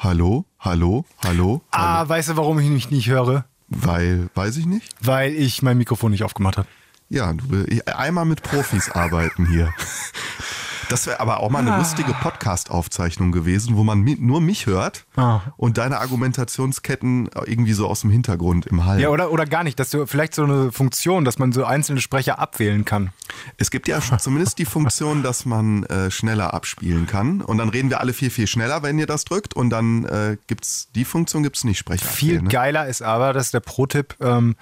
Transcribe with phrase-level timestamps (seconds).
[0.00, 0.44] Hallo?
[0.60, 1.04] Hallo?
[1.24, 1.60] Hallo?
[1.72, 3.46] Ah, weißt du, warum ich mich nicht höre?
[3.66, 4.94] Weil, weiß ich nicht.
[5.00, 6.68] Weil ich mein Mikrofon nicht aufgemacht habe.
[7.08, 9.74] Ja, du einmal mit Profis arbeiten hier.
[10.88, 15.40] Das wäre aber auch mal eine lustige Podcast-Aufzeichnung gewesen, wo man nur mich hört Ah.
[15.56, 19.00] und deine Argumentationsketten irgendwie so aus dem Hintergrund im Hall.
[19.00, 22.00] Ja, oder, oder gar nicht, dass du vielleicht so eine Funktion, dass man so einzelne
[22.00, 23.10] Sprecher abwählen kann.
[23.56, 27.40] Es gibt ja zumindest die Funktion, dass man äh, schneller abspielen kann.
[27.40, 29.54] Und dann reden wir alle viel, viel schneller, wenn ihr das drückt.
[29.54, 32.06] Und dann äh, gibt's die Funktion gibt's nicht Sprecher.
[32.06, 32.50] Viel abwählen, ne?
[32.50, 34.56] geiler ist aber, dass der Pro-Tipp, ähm,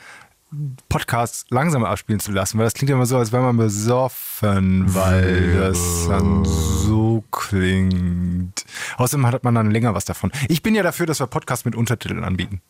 [0.89, 4.95] Podcasts langsamer abspielen zu lassen, weil das klingt ja immer so, als wäre man besoffen,
[4.95, 8.65] weil das dann so klingt.
[8.97, 10.31] Außerdem hat man dann länger was davon.
[10.49, 12.61] Ich bin ja dafür, dass wir Podcasts mit Untertiteln anbieten.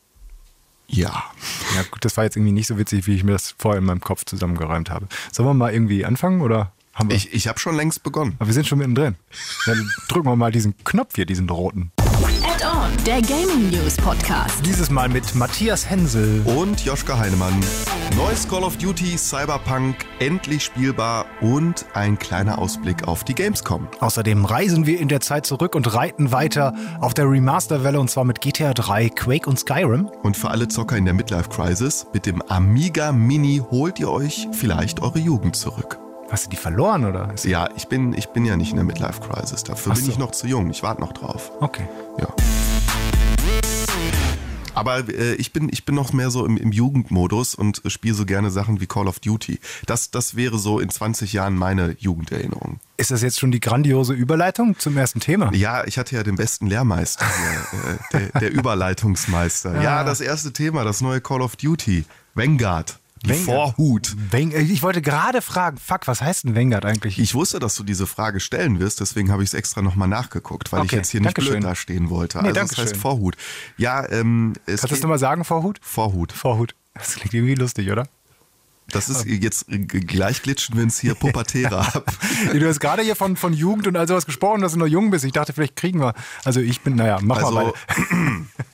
[0.88, 1.24] Ja.
[1.74, 3.84] Ja, gut, das war jetzt irgendwie nicht so witzig, wie ich mir das vorher in
[3.84, 5.06] meinem Kopf zusammengeräumt habe.
[5.32, 7.16] Sollen wir mal irgendwie anfangen oder haben wir?
[7.16, 8.36] Ich, ich habe schon längst begonnen.
[8.38, 9.16] Aber wir sind schon mittendrin.
[9.66, 11.92] Dann drücken wir mal diesen Knopf hier, diesen roten.
[12.66, 14.64] Add-on, der Gaming News Podcast.
[14.66, 16.42] Dieses Mal mit Matthias Hensel.
[16.46, 17.54] Und Joschka Heinemann.
[18.16, 23.86] Neues Call of Duty, Cyberpunk, endlich spielbar und ein kleiner Ausblick auf die Gamescom.
[24.00, 28.24] Außerdem reisen wir in der Zeit zurück und reiten weiter auf der Remasterwelle und zwar
[28.24, 30.10] mit GTA 3, Quake und Skyrim.
[30.22, 34.48] Und für alle Zocker in der Midlife Crisis, mit dem Amiga Mini holt ihr euch
[34.52, 35.98] vielleicht eure Jugend zurück.
[36.28, 37.32] Hast du die verloren oder?
[37.32, 39.62] Ist- Ja, ich bin, ich bin ja nicht in der Midlife Crisis.
[39.62, 40.10] Dafür Ach bin so.
[40.10, 40.70] ich noch zu jung.
[40.70, 41.52] Ich warte noch drauf.
[41.60, 41.86] Okay.
[42.18, 42.34] Ja.
[44.76, 48.26] Aber äh, ich, bin, ich bin noch mehr so im, im Jugendmodus und spiele so
[48.26, 49.58] gerne Sachen wie Call of Duty.
[49.86, 52.78] Das, das wäre so in 20 Jahren meine Jugenderinnerung.
[52.98, 55.50] Ist das jetzt schon die grandiose Überleitung zum ersten Thema?
[55.54, 59.80] Ja, ich hatte ja den besten Lehrmeister hier, äh, der, der Überleitungsmeister.
[59.80, 62.04] Ja, das erste Thema, das neue Call of Duty.
[62.34, 62.98] Vanguard.
[63.26, 63.74] Die Vanguard.
[63.76, 64.16] Vorhut.
[64.30, 67.18] Weng- äh, Ich wollte gerade fragen, fuck, was heißt denn Vanguard eigentlich?
[67.18, 70.72] Ich wusste, dass du diese Frage stellen wirst, deswegen habe ich es extra nochmal nachgeguckt,
[70.72, 72.38] weil ich Okay, jetzt hier nicht blöd dastehen wollte.
[72.42, 73.36] Nee, also das heißt Vorhut.
[73.76, 75.78] Ja, ähm, es Kannst du das nochmal sagen, Vorhut?
[75.82, 76.32] Vorhut.
[76.32, 76.74] Vorhut.
[76.94, 78.08] Das klingt irgendwie lustig, oder?
[78.90, 82.12] Das ist jetzt äh, gleich glitschen wir uns hier Pubertäre ab.
[82.52, 85.10] Du hast gerade hier von, von Jugend und all sowas gesprochen, dass du noch jung
[85.10, 85.24] bist.
[85.24, 86.14] Ich dachte, vielleicht kriegen wir.
[86.44, 87.74] Also ich bin, naja, mach mal Also weiter.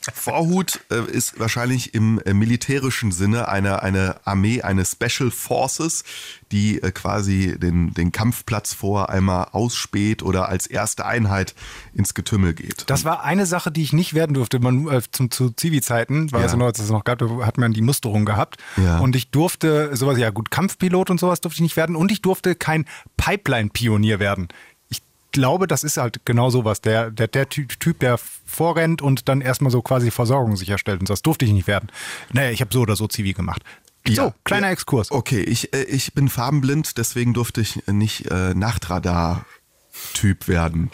[0.13, 6.03] Vorhut äh, ist wahrscheinlich im äh, militärischen Sinne eine, eine Armee, eine Special Forces,
[6.53, 11.55] die äh, quasi den, den Kampfplatz vor einmal ausspäht oder als erste Einheit
[11.93, 12.83] ins Getümmel geht.
[12.89, 14.59] Das war eine Sache, die ich nicht werden durfte.
[14.59, 16.45] Man, äh, zum, zu Zivi-Zeiten, war Ja.
[16.45, 18.57] es ja noch, als es noch gab, hat man die Musterung gehabt.
[18.77, 18.99] Ja.
[18.99, 21.95] Und ich durfte sowas, ja gut, Kampfpilot und sowas durfte ich nicht werden.
[21.95, 22.85] Und ich durfte kein
[23.17, 24.47] Pipeline-Pionier werden.
[24.89, 26.81] Ich glaube, das ist halt genau sowas.
[26.81, 31.09] Der, der, der Ty- Typ, der vorrennt und dann erstmal so quasi Versorgung sicherstellt und.
[31.09, 31.89] Das durfte ich nicht werden.
[32.31, 33.63] Naja, ich habe so oder so Zivi gemacht.
[34.07, 34.15] Ja.
[34.15, 34.69] So, kleiner.
[34.69, 35.11] Exkurs.
[35.11, 40.91] Okay, ich, äh, ich bin farbenblind, deswegen durfte ich nicht äh, Nachtradar-Typ werden.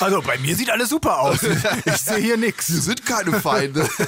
[0.00, 1.38] Also bei mir sieht alles super aus.
[1.84, 2.66] Ich sehe hier nichts.
[2.66, 3.88] sind keine Feinde.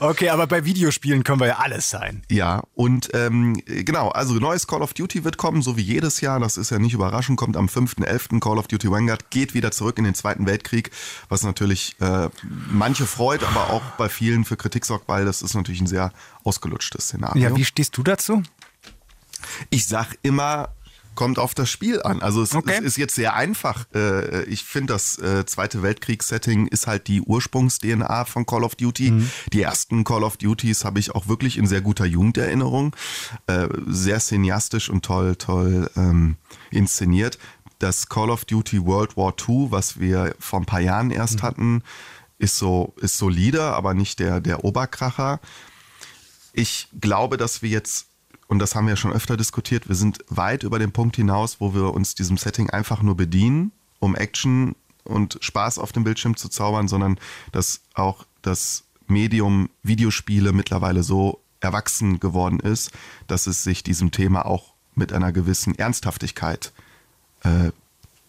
[0.00, 2.22] Okay, aber bei Videospielen können wir ja alles sein.
[2.30, 6.38] Ja, und ähm, genau, also neues Call of Duty wird kommen, so wie jedes Jahr.
[6.40, 8.40] Das ist ja nicht überraschend, kommt am 5.11.
[8.40, 10.90] Call of Duty Vanguard, geht wieder zurück in den Zweiten Weltkrieg,
[11.28, 12.28] was natürlich äh,
[12.70, 16.12] manche freut, aber auch bei vielen für Kritik sorgt, weil das ist natürlich ein sehr
[16.44, 17.42] ausgelutschtes Szenario.
[17.42, 18.42] Ja, wie stehst du dazu?
[19.70, 20.70] Ich sag immer,
[21.16, 22.22] kommt auf das Spiel an.
[22.22, 22.76] Also es, Okay.
[22.78, 23.86] es ist jetzt sehr einfach.
[23.94, 29.10] Äh, Ich finde, das äh, Zweite Weltkriegs-Setting ist halt die Ursprungs-DNA von Call of Duty.
[29.10, 29.30] Mhm.
[29.52, 32.94] Die ersten Call of Duties habe ich auch wirklich in sehr guter Jugenderinnerung.
[33.48, 36.36] Äh, Sehr cineastisch und toll, toll ähm,
[36.70, 37.38] inszeniert.
[37.80, 41.82] Das Call of Duty World War II, was wir vor ein paar Jahren erst hatten,
[42.38, 45.40] ist so ist solide, aber nicht der der Oberkracher.
[46.52, 48.06] Ich glaube, dass wir jetzt,
[48.48, 51.74] und das haben wir schon öfter diskutiert, wir sind weit über den Punkt hinaus, wo
[51.74, 54.74] wir uns diesem Setting einfach nur bedienen, um Action
[55.04, 57.18] und Spaß auf dem Bildschirm zu zaubern, sondern
[57.52, 62.90] dass auch das Medium Videospiele mittlerweile so erwachsen geworden ist,
[63.26, 66.72] dass es sich diesem Thema auch mit einer gewissen Ernsthaftigkeit
[67.42, 67.70] äh,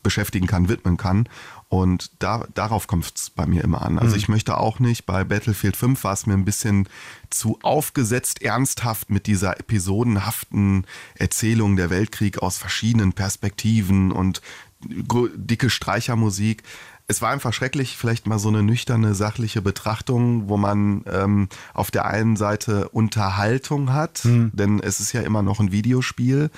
[0.03, 1.27] beschäftigen kann, widmen kann.
[1.69, 3.99] Und da, darauf kommt es bei mir immer an.
[3.99, 6.87] Also ich möchte auch nicht, bei Battlefield 5 war es mir ein bisschen
[7.29, 10.85] zu aufgesetzt, ernsthaft mit dieser episodenhaften
[11.15, 14.41] Erzählung der Weltkrieg aus verschiedenen Perspektiven und
[14.81, 16.63] dicke Streichermusik.
[17.09, 21.91] Es war einfach schrecklich, vielleicht mal so eine nüchterne, sachliche Betrachtung, wo man ähm, auf
[21.91, 24.21] der einen Seite Unterhaltung hat,
[24.53, 26.49] denn es ist ja immer noch ein Videospiel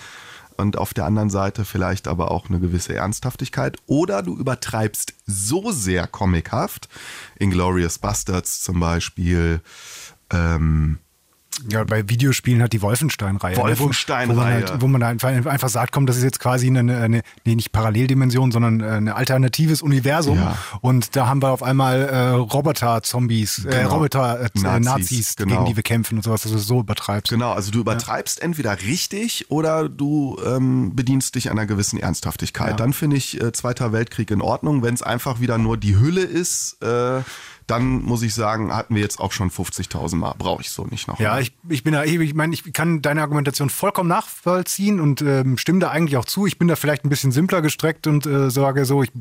[0.59, 3.77] und auf der anderen Seite vielleicht aber auch eine gewisse Ernsthaftigkeit.
[3.88, 6.89] Oder du übertreibst so sehr comichaft,
[7.39, 9.61] Inglorious Bastards zum Beispiel,
[10.31, 11.00] ähm,
[11.69, 13.55] Ja, bei Videospielen hat die Wolfenstein-Reihe.
[13.55, 14.29] ne, Wolfenstein-Reihe.
[14.29, 16.79] Wo, wo, man halt, wo man einfach, einfach sagt, komm, das ist jetzt quasi eine,
[16.97, 20.37] eine nee, nicht Paralleldimension, sondern äh, ein alternatives Universum.
[20.37, 20.57] Ja.
[20.81, 23.95] Und da haben wir auf einmal äh, Roboter-Zombies, äh, Genau.
[23.95, 25.55] Roboter-Nazis, Nazis, Nazis genau.
[25.55, 27.31] gegen die wir kämpfen und sowas, dass du es so übertreibst.
[27.31, 32.71] Genau, also du übertreibst entweder richtig oder du ähm, bedienst dich einer gewissen Ernsthaftigkeit.
[32.71, 32.75] Ja.
[32.75, 34.81] Dann finde ich äh, Zweiter Weltkrieg in Ordnung.
[34.83, 37.21] Wenn es einfach wieder nur die Hülle ist, äh,
[37.69, 40.33] dann muss ich sagen, hatten wir jetzt auch schon 50.000 Mal.
[40.38, 41.19] Brauche ich so nicht noch.
[41.19, 45.57] Ja, ich, ich bin da, ich meine, ich kann deine Argumentation vollkommen nachvollziehen und ähm,
[45.57, 46.45] stimme da eigentlich auch zu.
[46.45, 49.12] Ich bin da vielleicht ein bisschen simpler gestreckt und äh, sage so, ich,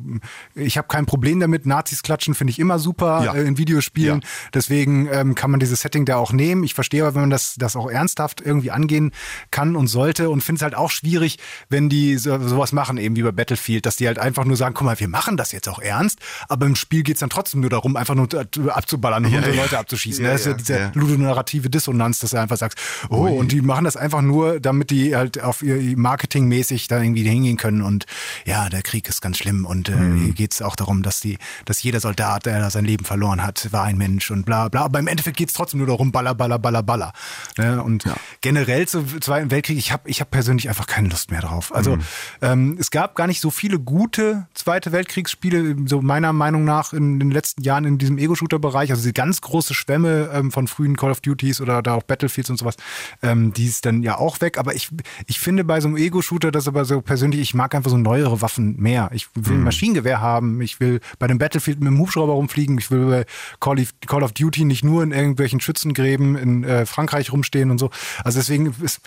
[0.55, 1.67] ich habe kein Problem damit.
[1.67, 3.35] Nazis klatschen finde ich immer super Ja.
[3.35, 4.21] äh, in Videospielen.
[4.23, 4.29] Ja.
[4.55, 6.65] Deswegen ähm, kann man dieses Setting da auch nehmen.
[6.65, 9.13] Ich verstehe aber, wenn man das, das auch ernsthaft irgendwie angehen
[9.51, 13.17] kann und sollte und finde es halt auch schwierig, wenn die so, sowas machen, eben
[13.17, 15.69] wie bei Battlefield, dass die halt einfach nur sagen, guck mal, wir machen das jetzt
[15.69, 16.19] auch ernst,
[16.49, 19.63] aber im Spiel geht's dann trotzdem nur darum, einfach nur abzuballern und Ja, unsere ja.
[19.63, 20.25] Leute abzuschießen.
[20.25, 20.91] Ja, das ist ja ja, diese ja.
[20.95, 22.79] ludonarrative Dissonanz, dass du einfach sagst,
[23.11, 23.33] oh, Ui.
[23.33, 27.57] und die machen das einfach nur, damit die halt auf ihr marketingmäßig da irgendwie hingehen
[27.57, 28.07] können und
[28.45, 30.25] ja, der Krieg ist ganz schlimm und äh, Mhm.
[30.25, 33.69] hier geht's auch darum, dass die, dass jeder Soldat, der da sein Leben verloren hat,
[33.73, 34.83] war ein Mensch und bla bla.
[34.85, 37.13] Aber im Endeffekt geht's trotzdem nur darum, baller, baller, baller, baller.
[37.57, 37.83] Ne?
[37.83, 38.05] Und
[38.41, 41.75] generell zum Zweiten Weltkrieg, ich habe ich hab persönlich einfach keine Lust mehr drauf.
[41.75, 42.03] Also Mhm.
[42.43, 47.19] ähm, es gab gar nicht so viele gute Zweite Weltkriegsspiele, so meiner Meinung nach in
[47.19, 51.11] den letzten Jahren in diesem Ego-Shooter-Bereich, also diese ganz große Schwämme ähm, von frühen Call
[51.11, 52.77] of Duties oder da auch Battlefields und sowas,
[53.23, 54.59] ähm, die ist dann ja auch weg.
[54.59, 54.91] Aber ich,
[55.27, 58.41] ich finde bei so einem Ego-Shooter, das aber so persönlich, ich mag einfach so neuere
[58.43, 59.11] Waffen mehr.
[59.13, 62.91] Ich will ein Maschinengewehr haben, ich will bei dem Battlefield mit dem Hubschrauber rumfliegen, ich
[62.91, 63.27] will bei
[63.61, 67.79] Call of, Call of Duty nicht nur in irgendwelchen Schützengräben in äh, Frankreich rumstehen und
[67.79, 67.91] so.
[68.25, 69.01] Also deswegen ist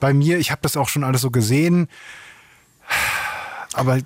[0.00, 1.88] bei mir, ich habe das auch schon alles so gesehen,
[3.74, 3.98] aber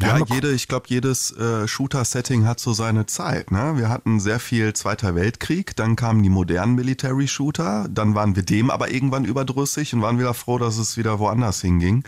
[0.00, 3.50] Ja, mal jede, ich glaube, jedes äh, Shooter-Setting hat so seine Zeit.
[3.50, 3.74] Ne?
[3.76, 8.70] Wir hatten sehr viel Zweiter Weltkrieg, dann kamen die modernen Military-Shooter, dann waren wir dem
[8.70, 12.04] aber irgendwann überdrüssig und waren wieder froh, dass es wieder woanders hinging.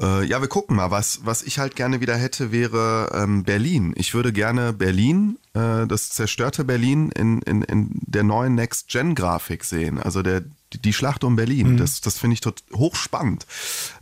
[0.00, 0.90] Äh, ja, wir gucken mal.
[0.90, 3.92] Was, was ich halt gerne wieder hätte, wäre ähm, Berlin.
[3.96, 10.00] Ich würde gerne Berlin, äh, das zerstörte Berlin, in, in, in der neuen Next-Gen-Grafik sehen.
[10.00, 10.42] Also der,
[10.78, 11.76] die, Schlacht um Berlin.
[11.76, 13.46] Das, das finde ich tot, hochspannend.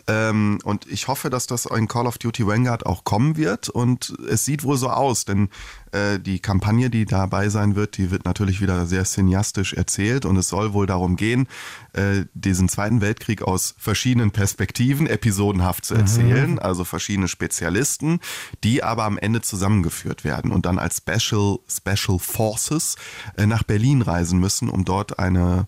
[0.09, 3.69] Ähm, und ich hoffe, dass das in Call of Duty Vanguard auch kommen wird.
[3.69, 5.49] Und es sieht wohl so aus, denn
[5.93, 10.25] äh, die Kampagne, die dabei sein wird, die wird natürlich wieder sehr cineastisch erzählt.
[10.25, 11.47] Und es soll wohl darum gehen,
[11.93, 16.59] äh, diesen Zweiten Weltkrieg aus verschiedenen Perspektiven episodenhaft zu erzählen.
[16.59, 18.21] Also verschiedene Spezialisten,
[18.65, 22.97] die aber am Ende zusammengeführt werden und dann als Special, Special Forces
[23.37, 25.67] äh, nach Berlin reisen müssen, um dort eine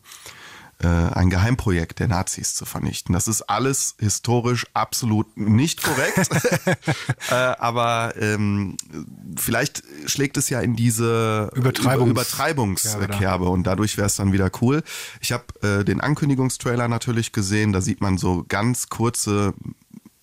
[0.86, 3.12] ein Geheimprojekt der Nazis zu vernichten.
[3.12, 6.28] Das ist alles historisch absolut nicht korrekt,
[7.30, 8.76] äh, aber ähm,
[9.36, 14.50] vielleicht schlägt es ja in diese Übertreibungs- Über Übertreibungskerbe und dadurch wäre es dann wieder
[14.60, 14.82] cool.
[15.20, 19.54] Ich habe äh, den Ankündigungstrailer natürlich gesehen, da sieht man so ganz kurze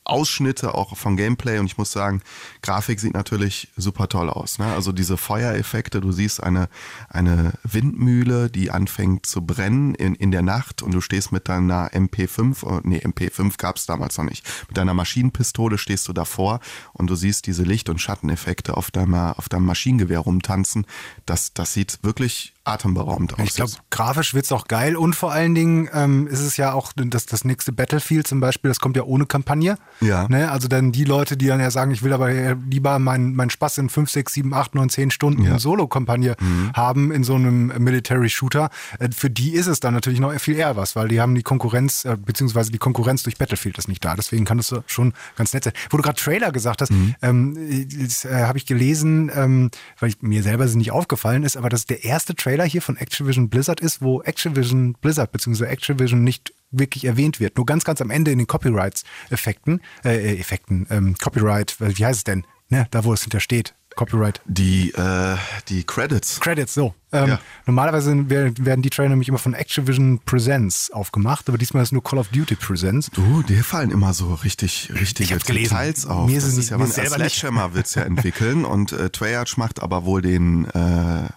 [0.04, 2.22] Ausschnitte auch vom Gameplay und ich muss sagen,
[2.62, 4.58] Grafik sieht natürlich super toll aus.
[4.58, 4.66] Ne?
[4.66, 6.70] Also diese Feuereffekte, du siehst eine,
[7.08, 11.90] eine Windmühle, die anfängt zu brennen in, in der Nacht und du stehst mit deiner
[11.92, 16.60] MP5, oh, nee, MP5 gab es damals noch nicht, mit deiner Maschinenpistole stehst du davor
[16.94, 20.88] und du siehst diese Licht- und Schatteneffekte auf deinem, auf deinem Maschinengewehr rumtanzen.
[21.26, 23.40] Das, das sieht wirklich atemberaubend aus.
[23.44, 26.94] Ich glaube, grafisch wird's auch geil und vor allen Dingen ähm, ist es ja auch
[26.96, 29.78] das, das nächste Battlefield zum Beispiel, das kommt ja ohne Kampagne.
[30.00, 30.28] Ja.
[30.28, 30.52] Ne?
[30.52, 33.80] Also dann die Leute, die dann ja sagen, ich will aber lieber meinen mein Spaß
[33.80, 35.54] in 5, 6, 7, 8, 9, 10 Stunden Ja.
[35.54, 35.60] Mhm.
[35.60, 36.36] Solo-Kampagne
[36.74, 40.76] haben in so einem Military-Shooter, äh, für die ist es dann natürlich noch viel eher
[40.76, 44.16] was, weil die haben die Konkurrenz, äh, beziehungsweise die Konkurrenz durch Battlefield ist nicht da.
[44.16, 45.74] Deswegen kann das schon ganz nett sein.
[45.90, 47.16] Wo du gerade Trailer gesagt hast, Mhm.
[47.24, 51.70] ähm, äh, habe ich gelesen, ähm, weil ich, mir selber es nicht aufgefallen ist, aber
[51.70, 55.66] das ist der erste Trailer hier von Activision Blizzard ist, wo Activision Blizzard bzw.
[55.66, 57.58] Activision nicht wirklich erwähnt wird.
[57.58, 62.20] Nur ganz, ganz am Ende in den Copyrights-Effekten, äh, Effekten, ähm, Copyright, äh, wie heißt
[62.20, 62.46] es denn?
[62.70, 63.74] Ne, da wo es hintersteht.
[63.98, 64.40] Copyright.
[64.46, 65.36] Die, äh,
[65.68, 66.40] die Credits.
[66.40, 66.96] Credits, so.
[67.12, 67.40] Ähm, Ja.
[67.66, 72.18] Normalerweise werden die Trailer nämlich immer von Activision Presents aufgemacht, aber diesmal ist nur Call
[72.20, 73.10] of Duty Presents.
[73.12, 75.72] Du, dir fallen immer so richtig, richtige gelesen.
[75.76, 76.30] Details auf.
[76.30, 77.16] Mir ist es nicht- ja mir selber.
[77.16, 81.28] Sledgehammer wird's ja entwickeln und äh, Treyarch macht aber wohl den, äh,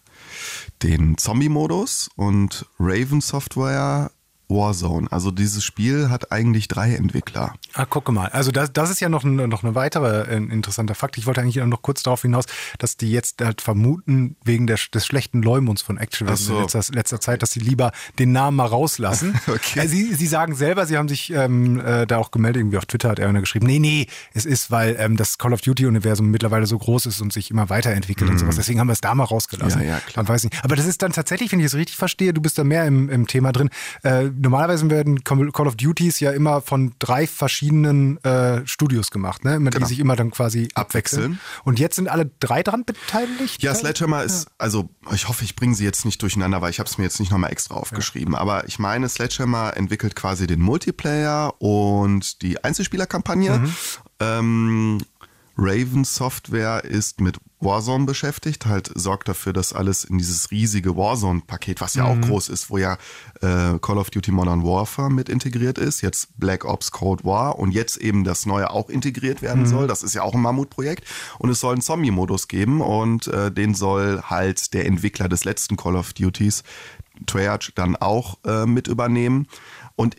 [0.83, 4.11] den Zombie-Modus und Raven Software
[4.49, 5.11] Warzone.
[5.11, 7.55] Also dieses Spiel hat eigentlich drei Entwickler.
[7.73, 8.29] Ah, gucke mal.
[8.29, 11.19] Also das, das ist ja noch ein, noch eine weitere äh, interessanter Fakt.
[11.19, 12.45] Ich wollte eigentlich noch kurz darauf hinaus,
[12.79, 16.57] dass die jetzt halt vermuten, wegen der, des schlechten Leumunds von Activision so.
[16.57, 19.35] in letzter, letzter Zeit, dass sie lieber den Namen mal rauslassen.
[19.47, 19.81] Okay.
[19.81, 22.87] Äh, sie, sie sagen selber, sie haben sich ähm, äh, da auch gemeldet, irgendwie auf
[22.87, 26.67] Twitter hat er geschrieben, nee, nee, es ist, weil ähm, das Call of Duty-Universum mittlerweile
[26.67, 28.57] so groß ist und sich immer weiterentwickelt und sowas.
[28.57, 29.81] Deswegen haben wir es da mal rausgelassen.
[29.81, 29.87] Mhm.
[29.87, 30.25] Ja, ja, klar.
[30.25, 30.65] Man weiß nicht.
[30.65, 33.09] Aber das ist dann tatsächlich, wenn ich es richtig verstehe, du bist da mehr im,
[33.11, 33.71] im Thema drin.
[34.03, 39.57] Äh, normalerweise werden Call of Duties ja immer von drei verschiedenen äh, Studios gemacht, ne?
[39.57, 39.87] Immer, Genau.
[39.87, 41.25] Die sich immer dann quasi abwechseln.
[41.25, 41.41] Abwechseln.
[41.65, 43.63] Und jetzt sind alle drei dran beteiligt?
[43.63, 46.89] Ja, Sledgehammer ist, also ich hoffe, ich bringe sie jetzt nicht durcheinander, weil ich habe
[46.89, 48.35] es mir jetzt nicht nochmal extra aufgeschrieben.
[48.35, 53.69] Aber ich meine, Sledgehammer entwickelt quasi den Multiplayer und die Einzelspielerkampagne.
[54.21, 55.01] Ähm,
[55.57, 61.81] Raven Software ist mit Warzone beschäftigt, halt sorgt dafür, dass alles in dieses riesige Warzone-Paket,
[61.81, 62.99] was ja auch groß ist, wo ja
[63.41, 67.73] äh, Call of Duty Modern Warfare mit integriert ist, jetzt Black Ops Cold War und
[67.73, 69.87] jetzt eben das neue auch integriert werden soll.
[69.87, 71.05] Das ist ja auch ein Mammutprojekt
[71.39, 75.77] und es soll einen Zombie-Modus geben und äh, den soll halt der Entwickler des letzten
[75.77, 76.65] Call of Duties,
[77.27, 79.47] Treyarch, dann auch äh, mit übernehmen.
[79.97, 80.17] Und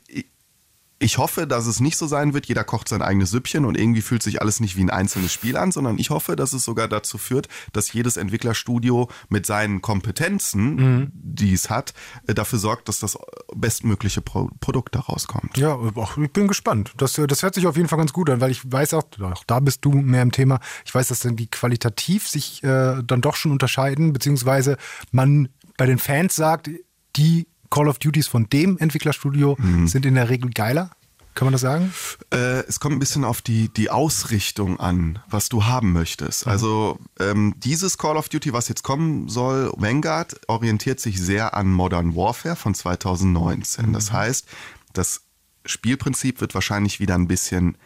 [0.99, 4.01] ich, hoffe, dass es nicht so sein wird, jeder kocht sein eigenes Süppchen und irgendwie
[4.01, 6.87] fühlt sich alles nicht wie ein einzelnes Spiel an, sondern ich hoffe, dass es sogar
[6.87, 11.93] dazu führt, dass jedes Entwicklerstudio mit seinen Kompetenzen, die es hat,
[12.27, 13.17] äh, dafür sorgt, dass das
[13.55, 15.57] bestmögliche Pro Produkt daraus kommt.
[15.57, 15.77] Ja,
[16.21, 16.93] ich bin gespannt.
[16.97, 19.43] Das, das hört sich auf jeden Fall ganz gut an, weil ich weiß auch, auch
[19.45, 23.21] da bist du mehr im Thema, ich weiß, dass dann die qualitativ sich äh, dann
[23.21, 24.77] doch schon unterscheiden, beziehungsweise
[25.11, 26.69] man bei den Fans sagt,
[27.15, 30.91] die Call of Duties von dem Entwicklerstudio sind in der Regel geiler.
[31.33, 31.93] Kann man das sagen?
[32.31, 36.47] Äh, es kommt ein bisschen auf die, die Ausrichtung an, was du haben möchtest.
[36.47, 41.69] Also ähm, dieses Call of Duty, was jetzt kommen soll, Vanguard, orientiert sich sehr an
[41.69, 43.91] Modern Warfare von 2019.
[43.91, 44.47] Das heißt,
[44.93, 45.23] das
[45.65, 47.77] Spielprinzip wird wahrscheinlich wieder ein bisschen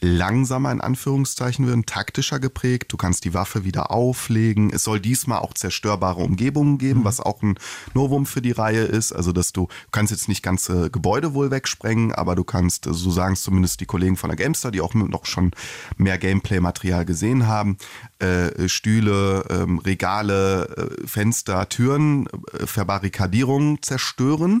[0.00, 2.92] langsamer in Anführungszeichen werden, taktischer geprägt.
[2.92, 4.70] Du kannst die Waffe wieder auflegen.
[4.72, 7.58] Es soll diesmal auch zerstörbare Umgebungen geben, was auch ein
[7.94, 9.12] Novum für die Reihe ist.
[9.12, 13.10] Also, dass du, du kannst jetzt nicht ganze Gebäude wohl wegsprengen, aber du kannst, so
[13.10, 15.52] sagen es zumindest die Kollegen von der Gamestar, die auch noch schon
[15.96, 17.76] mehr Gameplay-Material gesehen haben,
[18.20, 20.68] äh, Stühle, ähm, Regale,
[21.02, 24.60] äh, Fenster, Türen, äh, Verbarrikadierungen zerstören,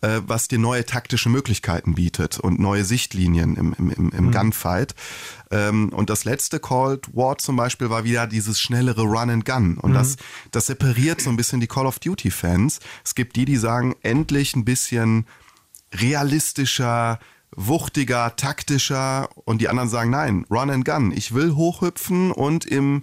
[0.00, 4.94] äh, was dir neue taktische Möglichkeiten bietet und neue Sichtlinien im, im, im, im Gunfight.
[5.50, 9.78] Ähm, und das letzte Cold War zum Beispiel war wieder dieses schnellere Run and Gun.
[9.78, 10.16] Und das,
[10.50, 12.80] das separiert so ein bisschen die Call of Duty Fans.
[13.04, 15.26] Es gibt die, die sagen, endlich ein bisschen
[15.94, 17.20] realistischer,
[17.56, 21.12] wuchtiger, taktischer und die anderen sagen, nein, Run and Gun.
[21.12, 23.02] Ich will hochhüpfen und im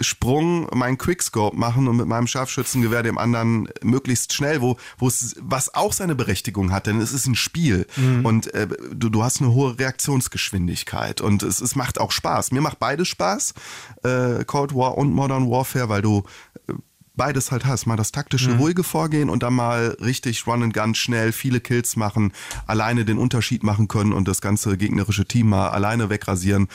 [0.00, 5.34] Sprung meinen Quickscope machen und mit meinem Scharfschützengewehr dem anderen möglichst schnell, wo, wo es,
[5.40, 7.86] was auch seine Berechtigung hat, denn es ist ein Spiel
[8.22, 12.52] und äh, du, du hast eine hohe Reaktionsgeschwindigkeit und es, es macht auch Spaß.
[12.52, 13.54] Mir macht beides Spaß,
[14.02, 16.24] äh, Cold War und Modern Warfare, weil du
[16.68, 16.74] äh,
[17.16, 17.86] beides halt hast.
[17.86, 21.96] Mal das taktische, ruhige Vorgehen und dann mal richtig Run and Gun schnell viele Kills
[21.96, 22.32] machen,
[22.66, 26.68] alleine den Unterschied machen können und das ganze gegnerische Team mal alleine wegrasieren,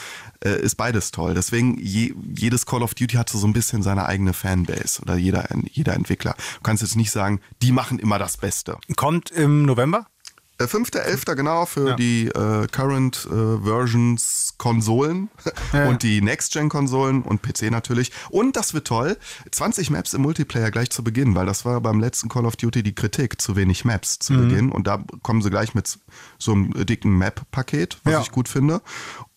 [0.43, 1.33] äh, ist beides toll.
[1.33, 5.47] Deswegen je, jedes Call of Duty hat so ein bisschen seine eigene Fanbase oder jeder,
[5.71, 6.35] jeder Entwickler.
[6.55, 8.77] Du kannst jetzt nicht sagen, die machen immer das Beste.
[8.95, 10.07] Kommt im November?
[10.61, 11.35] Äh, 5.11.
[11.35, 15.29] genau für die äh, Current äh, Versions Konsolen
[15.87, 18.11] und die Next-Gen-Konsolen und PC natürlich.
[18.29, 19.17] Und das wird toll,
[19.51, 22.83] 20 Maps im Multiplayer gleich zu Beginn, weil das war beim letzten Call of Duty
[22.83, 24.71] die Kritik, zu wenig Maps zu Beginn.
[24.71, 25.97] Und da kommen sie gleich mit
[26.37, 28.21] so einem dicken Map-Paket, was Ja.
[28.21, 28.81] ich gut finde.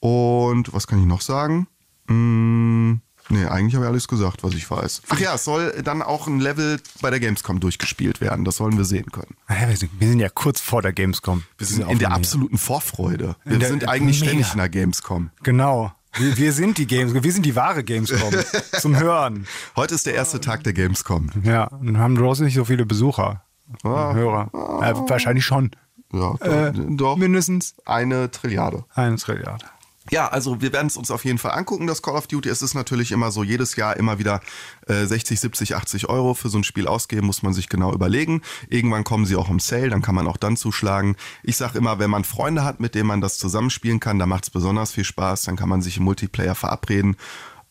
[0.00, 1.66] Und was kann ich noch sagen?
[2.08, 2.96] Mm,
[3.30, 5.02] Nee, eigentlich habe ich alles gesagt, was ich weiß.
[5.08, 8.44] Ach ja, es soll dann auch ein Level bei der Gamescom durchgespielt werden.
[8.44, 9.34] Das sollen wir sehen können.
[9.48, 11.42] Wir, sind, wir sind ja kurz vor der Gamescom.
[11.56, 13.36] Wir sind in der absoluten Vorfreude.
[13.44, 14.30] Wir der- sind eigentlich mega.
[14.32, 15.30] ständig in der Gamescom.
[15.42, 15.92] Genau.
[16.16, 18.32] Wir, wir sind die Games, wir sind die wahre Gamescom.
[18.80, 19.46] zum Hören.
[19.74, 21.30] Heute ist der erste Tag der Gamescom.
[21.42, 23.42] Ja, und haben draußen nicht so viele Besucher.
[23.82, 24.50] Hörer.
[24.82, 25.70] Äh, wahrscheinlich schon.
[26.12, 27.16] Ja, Äh, doch.
[27.16, 28.84] Mindestens Eine Trilliarde.
[28.94, 29.64] eine Trilliarde.
[30.10, 32.50] Ja, also wir werden es uns auf jeden Fall angucken, das Call of Duty.
[32.50, 34.40] Es ist natürlich immer so, jedes Jahr immer wieder
[34.86, 38.42] äh, 60, 70, 80 Euro für so ein Spiel ausgeben, muss man sich genau überlegen.
[38.68, 41.16] Irgendwann kommen sie auch im Sale, dann kann man auch dann zuschlagen.
[41.42, 44.44] Ich sag immer, wenn man Freunde hat, mit denen man das zusammenspielen kann, da macht
[44.44, 47.16] es besonders viel Spaß, dann kann man sich im Multiplayer verabreden.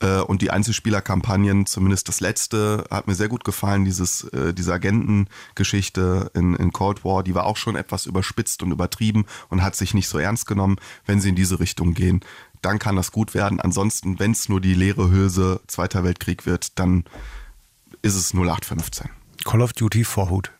[0.03, 4.74] Äh, Und die Einzelspielerkampagnen, zumindest das letzte, hat mir sehr gut gefallen, dieses, äh, diese
[4.74, 9.75] Agentengeschichte in, in Cold War, die war auch schon etwas überspitzt und übertrieben und hat
[9.75, 10.75] sich nicht so ernst genommen.
[11.05, 12.22] Wenn sie in diese Richtung gehen,
[12.62, 13.60] dann kann das gut werden.
[13.60, 17.05] Ansonsten, wenn es nur die leere Hülse Zweiter Weltkrieg wird, dann
[18.01, 19.10] ist es 0815.
[19.45, 20.51] Call of Duty Vorhut.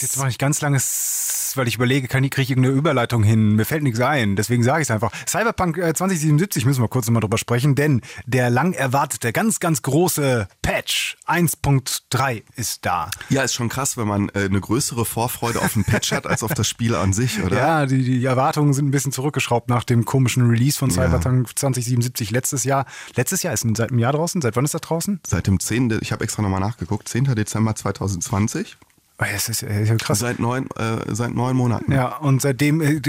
[0.00, 1.11] Jetzt mache ich ganz langes,
[1.56, 3.56] weil ich überlege, kann ich kriege ich irgendeine Überleitung hin?
[3.56, 5.12] Mir fällt nichts ein, deswegen sage ich es einfach.
[5.26, 9.82] Cyberpunk äh, 2077 müssen wir kurz nochmal drüber sprechen, denn der lang erwartete, ganz, ganz
[9.82, 13.10] große Patch 1.3 ist da.
[13.28, 16.42] Ja, ist schon krass, wenn man äh, eine größere Vorfreude auf ein Patch hat als
[16.42, 17.56] auf das Spiel an sich, oder?
[17.56, 22.30] Ja, die, die Erwartungen sind ein bisschen zurückgeschraubt nach dem komischen Release von Cyberpunk 2077
[22.30, 22.86] letztes Jahr.
[23.14, 24.40] Letztes Jahr ist seit einem Jahr draußen.
[24.40, 25.20] Seit wann ist das draußen?
[25.26, 25.98] Seit dem 10.
[26.00, 27.08] Ich habe extra nochmal nachgeguckt.
[27.08, 27.34] 10.
[27.34, 28.76] Dezember 2020.
[29.22, 30.18] Oh, das ist, das ist ja krass.
[30.18, 31.92] Seit neun, äh, seit neun Monaten.
[31.92, 33.00] Ja, und seitdem, äh,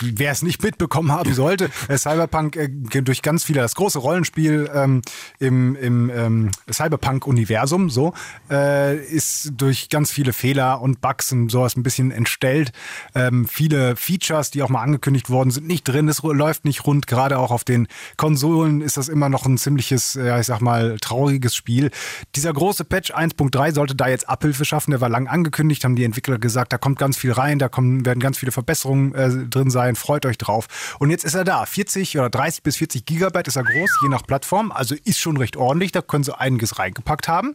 [0.00, 2.68] wer es nicht mitbekommen haben sollte, äh, Cyberpunk äh,
[3.02, 5.02] durch ganz viele, das große Rollenspiel ähm,
[5.38, 8.12] im, im ähm, Cyberpunk-Universum so,
[8.50, 12.72] äh, ist durch ganz viele Fehler und Bugs und sowas ein bisschen entstellt.
[13.14, 16.08] Ähm, viele Features, die auch mal angekündigt worden sind, nicht drin.
[16.08, 17.06] Es läuft nicht rund.
[17.06, 17.86] Gerade auch auf den
[18.16, 21.90] Konsolen ist das immer noch ein ziemliches, äh, ich sag mal, trauriges Spiel.
[22.34, 24.90] Dieser große Patch 1.3 sollte da jetzt Abhilfe schaffen.
[24.90, 28.04] Der war lang angekündigt, haben die Entwickler gesagt, da kommt ganz viel rein, da kommen,
[28.04, 29.94] werden ganz viele Verbesserungen äh, drin sein.
[29.96, 30.96] Freut euch drauf.
[30.98, 31.66] Und jetzt ist er da.
[31.66, 34.72] 40 oder 30 bis 40 Gigabyte ist er groß, je nach Plattform.
[34.72, 35.92] Also ist schon recht ordentlich.
[35.92, 37.52] Da können sie einiges reingepackt haben.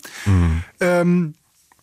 [0.80, 1.34] Ähm,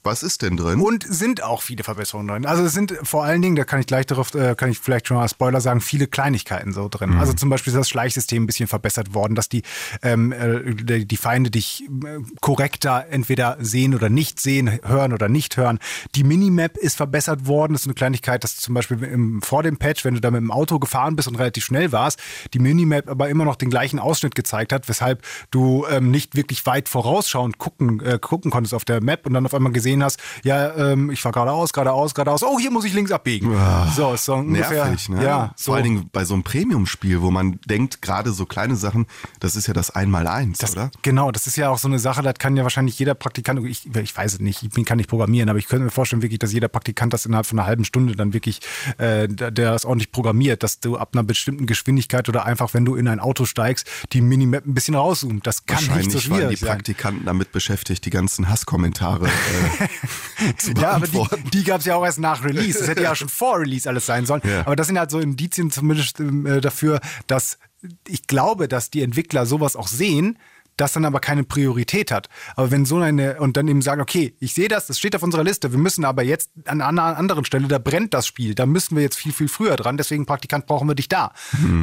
[0.02, 0.80] Was ist denn drin?
[0.88, 2.46] und sind auch viele Verbesserungen drin.
[2.46, 5.06] Also es sind vor allen Dingen, da kann ich gleich darauf, äh, kann ich vielleicht
[5.06, 7.18] schon mal Spoiler sagen, viele Kleinigkeiten so drin.
[7.18, 9.62] Also zum Beispiel ist das Schleichsystem ein bisschen verbessert worden, dass die,
[10.02, 15.28] ähm, äh, die die Feinde dich äh, korrekter entweder sehen oder nicht sehen, hören oder
[15.28, 15.78] nicht hören.
[16.14, 17.74] Die Minimap ist verbessert worden.
[17.74, 20.40] Das ist eine Kleinigkeit, dass zum Beispiel im, vor dem Patch, wenn du da mit
[20.40, 22.18] dem Auto gefahren bist und relativ schnell warst,
[22.54, 26.64] die Minimap aber immer noch den gleichen Ausschnitt gezeigt hat, weshalb du ähm, nicht wirklich
[26.66, 30.20] weit vorausschauend gucken, äh, gucken konntest auf der Map und dann auf einmal gesehen hast,
[30.44, 33.54] ja, ähm, ich fahr geradeaus, geradeaus, geradeaus, oh, hier muss ich links abbiegen.
[33.94, 34.86] so, ist so ungefähr.
[34.86, 35.24] Nervig, ne?
[35.24, 35.70] Ja, so.
[35.70, 39.06] Vor allen Dingen bei so einem Premium-Spiel, wo man denkt, gerade so kleine Sachen,
[39.40, 40.90] das ist ja das Einmaleins, Das, oder?
[41.02, 43.94] Genau, das ist ja auch so eine Sache, das kann ja wahrscheinlich jeder Praktikant, ich,
[43.94, 46.38] ich weiß es nicht, ich bin, kann nicht programmieren, aber ich könnte mir vorstellen, wirklich,
[46.38, 48.60] dass jeder Praktikant das innerhalb von einer halben Stunde dann wirklich,
[48.98, 52.94] äh, der, das ordentlich programmiert, dass du ab einer bestimmten Geschwindigkeit oder einfach, wenn du
[52.94, 55.46] in ein Auto steigst, die Minimap ein bisschen rauszoomt.
[55.46, 56.68] Das kann nicht Wahrscheinlich so waren die schwierig sein.
[56.70, 59.77] Praktikanten damit beschäftigt, die ganzen Hasskommentare äh,
[60.80, 62.78] Ja, aber die, die gab es ja auch erst nach Release.
[62.78, 64.42] Das hätte ja schon vor Release alles sein sollen.
[64.44, 64.60] Ja.
[64.60, 67.58] Aber das sind halt so Indizien zumindest ähm, äh, dafür, dass
[68.06, 70.38] ich glaube, dass die Entwickler sowas auch sehen,
[70.80, 72.28] das dann aber keine Priorität hat.
[72.56, 75.22] Aber wenn so eine, und dann eben sagen, okay, ich sehe das, das steht auf
[75.22, 78.66] unserer Liste, wir müssen aber jetzt an einer anderen Stelle, da brennt das Spiel, da
[78.66, 81.32] müssen wir jetzt viel, viel früher dran, deswegen Praktikant brauchen wir dich da.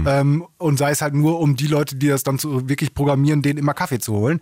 [0.07, 3.41] Ähm, und sei es halt nur, um die Leute, die das dann so wirklich programmieren,
[3.41, 4.39] denen immer Kaffee zu holen.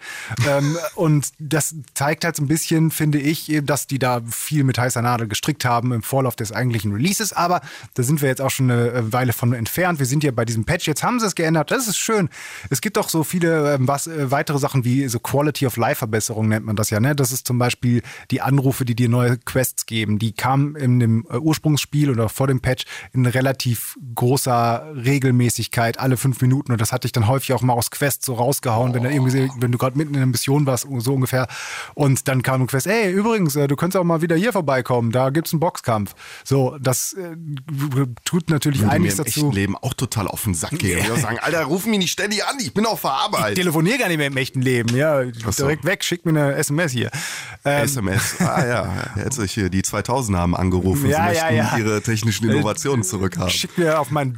[0.47, 4.63] ähm, und das zeigt halt so ein bisschen, finde ich, eben, dass die da viel
[4.63, 7.33] mit heißer Nadel gestrickt haben im Vorlauf des eigentlichen Releases.
[7.33, 7.61] Aber
[7.95, 9.99] da sind wir jetzt auch schon eine äh, Weile von entfernt.
[9.99, 10.87] Wir sind ja bei diesem Patch.
[10.87, 11.71] Jetzt haben sie es geändert.
[11.71, 12.29] Das ist schön.
[12.69, 15.99] Es gibt auch so viele ähm, was, äh, weitere Sachen wie so Quality of Life
[15.99, 16.99] Verbesserungen nennt man das ja.
[16.99, 17.15] Ne?
[17.15, 18.01] Das ist zum Beispiel
[18.31, 20.19] die Anrufe, die dir neue Quests geben.
[20.19, 26.17] Die kamen in dem äh, Ursprungsspiel oder vor dem Patch in relativ großer Regelmäßigkeit alle
[26.17, 26.71] fünf Minuten.
[26.71, 29.49] Und das hatte ich dann häufig auch mal aus Quests so rausgehauen, wenn, da irgendwie,
[29.57, 31.47] wenn du gerade mitten in einer Mission warst, so ungefähr.
[31.95, 35.11] Und dann kam ein Quest, ey, übrigens, äh, du könntest auch mal wieder hier vorbeikommen,
[35.11, 36.13] da gibt's einen Boxkampf.
[36.43, 37.35] So, das äh,
[38.25, 39.51] tut natürlich Würde mir einiges im echten dazu.
[39.51, 40.99] Leben auch total auf den Sack gehen.
[40.99, 43.55] Ich würde sagen, Alter, ruf mich nicht ständig an, ich bin auf der Ich Arbeit.
[43.55, 45.21] telefoniere gar nicht mehr im echten Leben, ja.
[45.51, 45.63] so.
[45.63, 47.09] Direkt weg, schick mir eine SMS hier.
[47.65, 48.35] Ähm, SMS.
[48.41, 51.77] Ah ja, jetzt hier die 2000 haben angerufen, Ja, sie ja, möchten ja.
[51.77, 53.49] ihre technischen Innovationen zurückhaben.
[53.49, 54.35] Schick mir auf meinen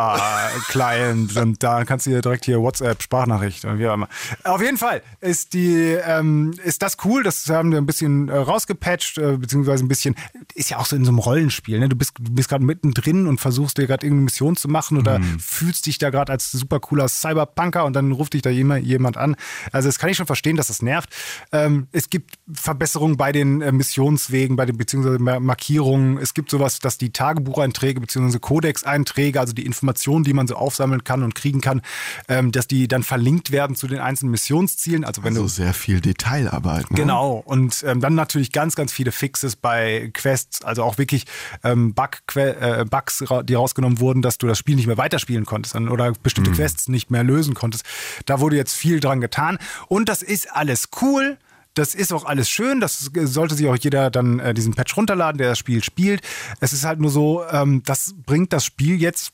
[0.00, 4.08] Discord-Server-Client und da kannst du dir direkt hier WhatsApp-Sprachnachricht und wie auch immer.
[4.44, 8.36] Auf jeden Fall ist die, ähm, ist das cool, das haben wir ein bisschen äh,
[8.36, 10.14] rausgepatcht, äh, beziehungsweise ein bisschen,
[10.54, 11.88] ist ja auch so in so einem Rollenspiel, ne?
[11.88, 15.18] Du bist, du bist gerade mittendrin und versuchst dir gerade irgendeine Mission zu machen oder
[15.20, 15.38] Mhm.
[15.40, 19.16] fühlst dich da gerade als super cooler Cyberpunker und dann ruft dich da jemand, jemand
[19.16, 19.36] an.
[19.72, 21.10] Also das kann ich schon verstehen, dass das nervt.
[21.52, 26.18] Ähm, es gibt Verbesserungen bei den äh, Missionswegen, bei den beziehungsweise Mar- Markierungen.
[26.18, 31.04] Es gibt sowas, dass die Tagebucheinträge beziehungsweise Codex-Einträge, also die Informationen, die man so aufsammeln
[31.04, 31.82] kann und kriegen kann,
[32.28, 35.04] ähm, dass die dann verlinkt werden zu den einzelnen Missionszielen.
[35.04, 36.90] Also wenn Also du sehr viel Detailarbeit.
[36.90, 36.96] Ne?
[36.96, 41.24] Genau, und ähm, dann natürlich ganz, ganz viele Fixes bei Quests, also auch wirklich
[41.64, 45.74] ähm, Bug, äh, Bugs, die rausgenommen wurden, dass du das Spiel nicht mehr weiterspielen konntest
[45.74, 47.84] oder bestimmte Quests nicht mehr lösen konntest.
[48.26, 51.38] Da wurde jetzt viel dran getan und das ist alles cool.
[51.74, 55.38] Das ist auch alles schön, das sollte sich auch jeder dann äh, diesen Patch runterladen,
[55.38, 56.20] der das Spiel spielt.
[56.58, 59.32] Es ist halt nur so, ähm, das bringt das Spiel jetzt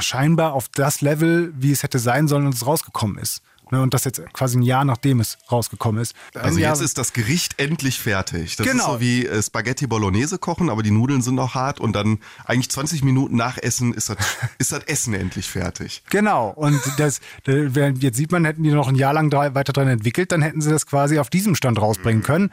[0.00, 3.40] scheinbar auf das Level, wie es hätte sein sollen, als es rausgekommen ist.
[3.72, 6.14] Ne, und das jetzt quasi ein Jahr nachdem es rausgekommen ist.
[6.34, 8.54] Ein Also Jahr- jetzt ist das Gericht endlich fertig.
[8.54, 8.84] Das Genau.
[8.84, 12.18] ist so wie äh, Spaghetti Bolognese kochen, aber die Nudeln sind noch hart und dann
[12.44, 14.18] eigentlich 20 Minuten nach Essen ist das,
[14.58, 16.04] ist das Essen endlich fertig.
[16.10, 20.30] Genau, und das, jetzt sieht man, hätten die noch ein Jahr lang weiter dran entwickelt,
[20.30, 22.50] dann hätten sie das quasi auf diesem Stand rausbringen können.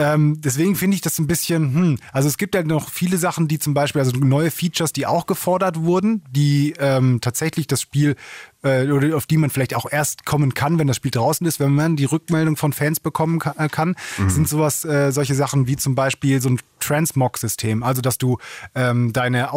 [0.00, 3.48] Ähm, deswegen finde ich das ein bisschen, hm, also es gibt ja noch viele Sachen,
[3.48, 8.14] die zum Beispiel, also neue Features, die auch gefordert wurden, die ähm, tatsächlich das Spiel,
[8.68, 11.58] äh, oder auf die man vielleicht auch erst kommen kann, wenn das Spiel draußen ist,
[11.60, 13.96] wenn man die Rückmeldung von Fans bekommen äh, kann,
[14.28, 18.38] sind sowas, äh, solche Sachen wie zum Beispiel so ein Transmog-System, also dass du
[18.74, 19.52] ähm, deine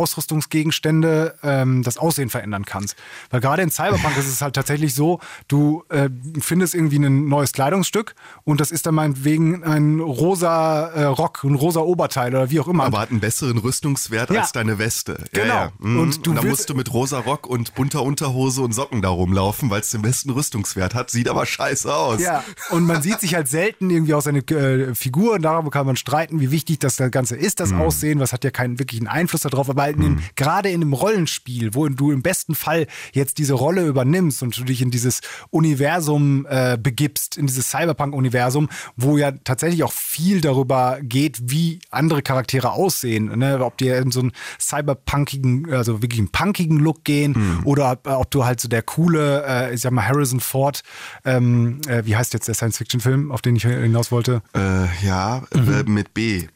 [0.52, 2.96] Ausrüstungsgegenstände ähm, das Aussehen verändern kannst.
[3.30, 7.52] Weil gerade in Cyberpunk ist es halt tatsächlich so, du äh, findest irgendwie ein neues
[7.54, 12.60] Kleidungsstück und das ist dann meinetwegen ein rosa äh, Rock, ein rosa Oberteil oder wie
[12.60, 12.86] auch immer.
[12.86, 14.42] Aber hat einen besseren Rüstungswert Ja.
[14.42, 15.26] als deine Weste.
[15.32, 15.46] Genau.
[15.48, 15.72] Ja, ja.
[15.80, 16.00] Mhm.
[16.00, 19.01] Und Und, du dann willst- musst du mit rosa Rock und bunter Unterhose und Socken
[19.02, 21.10] da rumlaufen, weil es den besten Rüstungswert hat.
[21.12, 22.22] Sieht aber scheiße aus.
[22.22, 25.86] Ja, und man sieht sich halt selten irgendwie aus seiner äh, Figur und darüber kann
[25.86, 27.82] man streiten, wie wichtig das Ganze ist, das Mhm.
[27.82, 30.94] Aussehen, was hat ja keinen wirklichen Einfluss darauf, aber halt in dem, gerade in einem
[30.94, 35.22] Rollenspiel, wo du im besten Fall jetzt diese Rolle übernimmst und du dich in dieses
[35.50, 42.22] Universum äh, begibst, in dieses Cyberpunk-Universum, wo ja tatsächlich auch viel darüber geht, wie andere
[42.22, 43.64] Charaktere aussehen, ne?
[43.64, 47.62] ob die in so einen cyberpunkigen, also wirklich einen punkigen Look gehen Mhm.
[47.66, 50.82] oder ob, ob du halt so der coole, äh, ich sag mal Harrison Ford,
[51.26, 54.42] ähm, äh, wie heißt jetzt der Science-Fiction-Film, auf den ich hinaus wollte?
[54.56, 55.74] Äh, ja Mhm.
[55.74, 56.48] äh, mit B.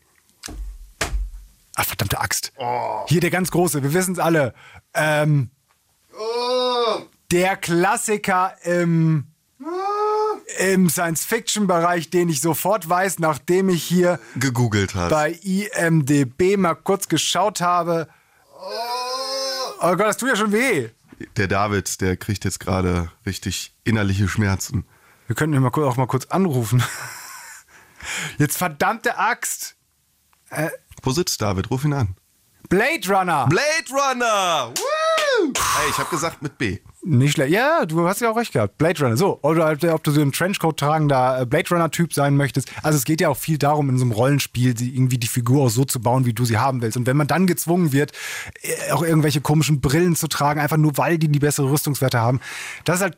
[1.76, 2.54] Ach, verdammte Axt.
[3.08, 4.54] Hier der ganz große, wir wissen es alle.
[4.94, 5.50] Ähm,
[7.32, 9.26] Der Klassiker im,
[10.60, 15.10] im Science-Fiction-Bereich, den ich sofort weiß, nachdem ich hier Gegoogelt hat.
[15.10, 18.08] bei IMDB mal kurz geschaut habe.
[19.82, 20.90] Oh Gott, das tut ja schon weh.
[21.38, 24.86] Der David, der kriegt jetzt gerade richtig innerliche Schmerzen.
[25.28, 26.84] Wir könnten ihn mal, auch mal kurz anrufen.
[28.38, 29.75] Jetzt verdammte Axt.
[31.01, 31.71] Wo sitzt David?
[31.71, 32.15] Ruf ihn an.
[32.69, 33.47] Blade Runner.
[33.47, 34.73] Blade Runner!
[34.75, 34.94] Woo!
[35.78, 36.80] Hey, ich habe gesagt mit B.
[37.04, 37.52] Nicht schlecht.
[37.52, 38.78] Ja, du hast ja auch recht gehabt.
[38.78, 39.17] Blade Runner.
[39.17, 42.71] So, oder ob du so ein Trenchcoat tragender äh, Blade Runner-Typ sein möchtest.
[42.82, 45.69] Also es geht ja auch viel darum, in so einem Rollenspiel irgendwie die Figur auch
[45.69, 46.98] so zu bauen, wie du sie haben willst.
[46.98, 48.12] Und wenn man dann gezwungen wird,
[48.62, 52.39] äh, auch irgendwelche komischen Brillen zu tragen, einfach nur weil die die bessere Rüstungswerte haben,
[52.84, 53.17] das ist halt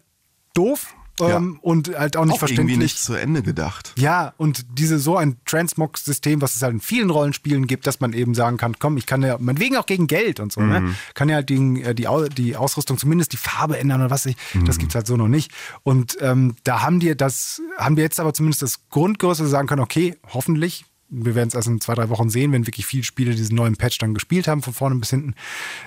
[0.53, 2.77] doof ähm, und halt auch nicht Auch irgendwie verständlich.
[2.77, 3.93] nicht zu Ende gedacht.
[3.97, 8.13] Ja, und diese so ein Transmog-System, was es halt in vielen Rollenspielen gibt, dass man
[8.13, 10.95] eben sagen kann, komm, ich kann ja, meinetwegen auch gegen Geld und so, ne?
[11.13, 14.25] Kann ja halt die, äh, die, Au- die Ausrüstung, zumindest die Farbe ändern oder was
[14.25, 15.51] ich, das gibt's halt so noch nicht.
[15.84, 19.51] Und ähm, da haben die das, haben wir jetzt aber zumindest das Grundgerüst, dass wir
[19.51, 22.86] sagen können, okay, hoffentlich, wir werden es erst in zwei, drei Wochen sehen, wenn wirklich
[22.86, 25.36] viele Spiele diesen neuen Patch dann gespielt haben, von vorne bis hinten,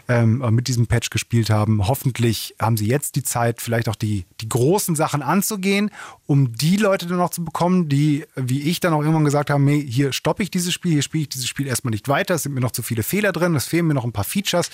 [0.08, 1.86] ähm, äh, mit diesem Patch gespielt haben.
[1.86, 5.90] Hoffentlich haben sie jetzt die Zeit, vielleicht auch die, die großen Sachen anzugehen,
[6.26, 9.70] um die Leute dann noch zu bekommen, die, wie ich dann auch irgendwann gesagt habe,
[9.70, 12.54] hier stoppe ich dieses Spiel, hier spiele ich dieses Spiel erstmal nicht weiter, es sind
[12.54, 14.70] mir noch zu viele Fehler drin, es fehlen mir noch ein paar Features.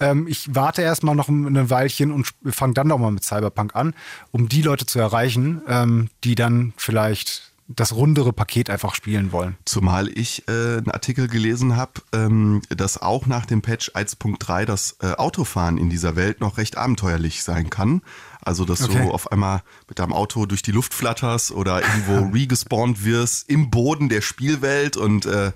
[0.00, 3.94] Ähm, ich warte erstmal noch ein Weilchen und fange dann doch mal mit Cyberpunk an,
[4.30, 9.56] um die Leute zu erreichen, ähm, die dann vielleicht das rundere Paket einfach spielen wollen.
[9.64, 14.96] Zumal ich äh, einen Artikel gelesen habe, ähm, dass auch nach dem Patch 1.3 das
[15.00, 18.02] äh, Autofahren in dieser Welt noch recht abenteuerlich sein kann.
[18.40, 19.02] Also, dass Okay.
[19.06, 23.70] du auf einmal mit deinem Auto durch die Luft flatterst oder irgendwo regespawnt wirst im
[23.70, 25.50] Boden der Spielwelt und äh,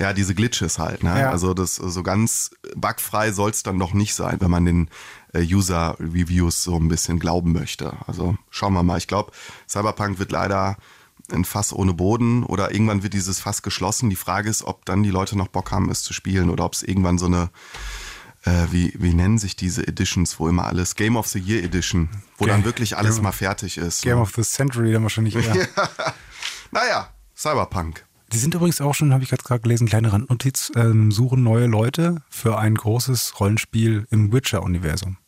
[0.00, 1.04] ja, diese Glitches halt.
[1.04, 1.20] Ne?
[1.20, 1.30] Ja.
[1.30, 4.90] Also, das so ganz bugfrei soll es dann noch nicht sein, wenn man den
[5.32, 7.92] äh, User-Reviews so ein bisschen glauben möchte.
[8.08, 8.98] Also, schauen wir mal.
[8.98, 9.30] Ich glaube,
[9.68, 10.76] Cyberpunk wird leider
[11.32, 14.10] ein Fass ohne Boden oder irgendwann wird dieses Fass geschlossen.
[14.10, 16.74] Die Frage ist, ob dann die Leute noch Bock haben, es zu spielen oder ob
[16.74, 17.50] es irgendwann so eine,
[18.44, 22.08] äh, wie, wie nennen sich diese Editions, wo immer alles, Game of the Year Edition,
[22.36, 24.02] wo Game- dann wirklich alles Game- mal fertig ist.
[24.02, 25.68] Game of the Century dann wahrscheinlich eher.
[26.70, 28.04] naja, Cyberpunk.
[28.32, 32.22] Die sind übrigens auch schon, habe ich gerade gelesen, kleine Randnotiz, ähm, suchen neue Leute
[32.28, 35.18] für ein großes Rollenspiel im Witcher-Universum.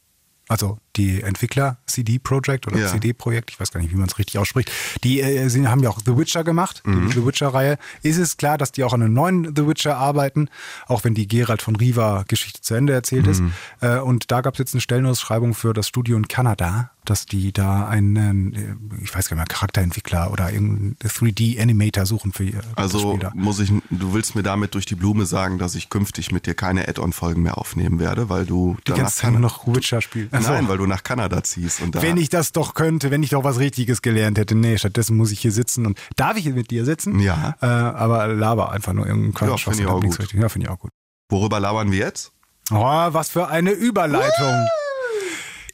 [0.49, 2.89] Also die Entwickler, CD Projekt oder Ja.
[2.89, 4.71] CD Projekt, ich weiß gar nicht, wie man es richtig ausspricht,
[5.05, 7.09] die äh, sie haben ja auch The Witcher gemacht, Mhm.
[7.09, 7.79] die The Witcher-Reihe.
[8.03, 10.49] Ist es klar, dass die auch an einem neuen The Witcher arbeiten,
[10.87, 13.31] auch wenn die Geralt von Riva Geschichte zu Ende erzählt Mhm.
[13.33, 13.43] ist.
[13.81, 17.53] Äh, und da gab es jetzt eine Stellenausschreibung für das Studio in Kanada, dass die
[17.53, 22.61] da einen, äh, ich weiß gar nicht mehr, Charakterentwickler oder irgendeinen 3D-Animator suchen für ihr
[22.63, 26.33] das Also muss ich, du willst mir damit durch die Blume sagen, dass ich künftig
[26.33, 30.01] mit dir keine Add-on-Folgen mehr aufnehmen werde, weil du Die ganze Zeit nur noch Witcher
[30.01, 30.09] so.
[30.31, 32.03] Nein, weil du nach Kanada ziehst und da.
[32.03, 34.55] Wenn ich das doch könnte, wenn ich doch was Richtiges gelernt hätte.
[34.55, 37.21] Nee, stattdessen muss ich hier sitzen und darf ich hier mit dir sitzen?
[37.21, 37.57] Ja.
[37.61, 39.49] Äh, aber laber einfach nur irgendeinen Quatsch.
[39.49, 40.33] Ja, find was ich auch gut.
[40.33, 40.91] Ja, finde ich auch gut.
[41.29, 42.33] Worüber labern wir jetzt?
[42.71, 44.67] Oh, was für eine Überleitung.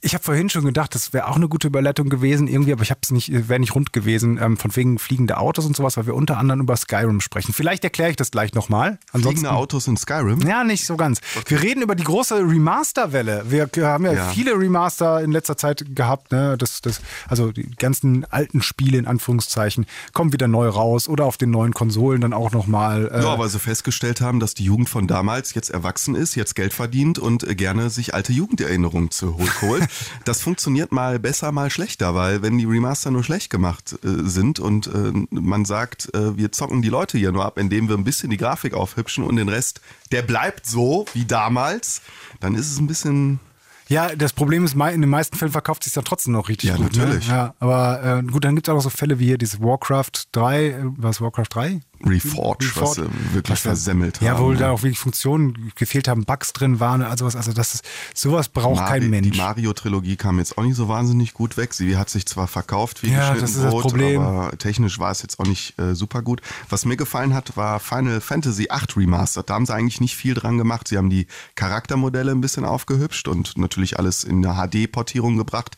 [0.05, 2.91] Ich habe vorhin schon gedacht, das wäre auch eine gute Überleitung gewesen irgendwie, aber ich
[2.91, 6.07] habe es nicht, wäre nicht rund gewesen, ähm, von wegen fliegende Autos und sowas, weil
[6.07, 7.53] wir unter anderem über Skyrim sprechen.
[7.53, 8.99] Vielleicht erkläre ich das gleich nochmal.
[9.13, 10.41] Fliegende Autos in Skyrim?
[10.41, 11.21] Ja, nicht so ganz.
[11.47, 13.45] Wir reden über die große Remaster-Welle.
[13.49, 14.29] Wir haben ja, Ja.
[14.31, 16.33] viele Remaster in letzter Zeit gehabt.
[16.33, 16.57] Ne?
[16.59, 21.37] Das, das, also die ganzen alten Spiele in Anführungszeichen kommen wieder neu raus oder auf
[21.37, 23.09] den neuen Konsolen dann auch nochmal.
[23.13, 26.57] Äh, Ja, weil sie festgestellt haben, dass die Jugend von damals jetzt erwachsen ist, jetzt
[26.57, 29.89] Geld verdient und äh, gerne sich alte Jugenderinnerungen zu hol- holt.
[30.25, 34.59] Das funktioniert mal besser, mal schlechter, weil wenn die Remaster nur schlecht gemacht äh, sind
[34.61, 38.05] und äh, man sagt, äh, wir zocken die Leute hier nur ab, indem wir ein
[38.05, 42.03] bisschen die Grafik aufhübschen und den Rest, der bleibt so wie damals,
[42.41, 43.41] dann ist es ein bisschen
[43.89, 46.77] Ja, das Problem ist, in den meisten Fällen verkauft sich dann trotzdem noch richtig Ja,
[46.77, 46.97] gut.
[46.97, 47.29] natürlich.
[47.29, 47.35] Ne?
[47.35, 50.29] Ja, aber äh, gut, dann gibt es auch noch so Fälle wie hier dieses Warcraft
[50.33, 51.81] 3, äh, was Warcraft 3?
[52.07, 54.45] Reforged, was sie wirklich Was versemmelt Ja, haben.
[54.45, 54.59] wo ne?
[54.59, 57.85] da auch wirklich Funktionen gefehlt haben, Bugs drin waren, also was, also das ist,
[58.15, 59.31] sowas braucht Mari- kein Mensch.
[59.31, 61.75] Die Mario-Trilogie kam jetzt auch nicht so wahnsinnig gut weg.
[61.75, 64.21] Sie hat sich zwar verkauft wie Ja, geschnitten das ist das Brot, Problem.
[64.21, 66.41] aber technisch war es jetzt auch nicht äh, super gut.
[66.69, 69.49] Was mir gefallen hat, war Final Fantasy VIII Remastered.
[69.51, 70.89] Da haben sie eigentlich nicht viel dran gemacht.
[70.89, 75.77] Sie haben die Charaktermodelle ein bisschen aufgehübscht und natürlich alles in eine HD-Portierung gebracht.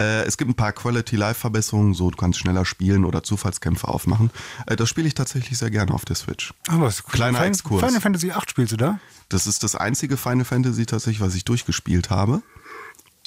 [0.00, 4.30] Äh, es gibt ein paar Quality-Life-Verbesserungen, so du kannst schneller spielen oder Zufallskämpfe aufmachen.
[4.66, 6.52] Äh, das spiele ich tatsächlich sehr gerne auf der Switch.
[6.68, 7.84] Aber es- Kleiner Final, Exkurs.
[7.84, 8.98] Final Fantasy 8 spielst du da?
[9.28, 12.42] Das ist das einzige Final Fantasy tatsächlich, was ich durchgespielt habe.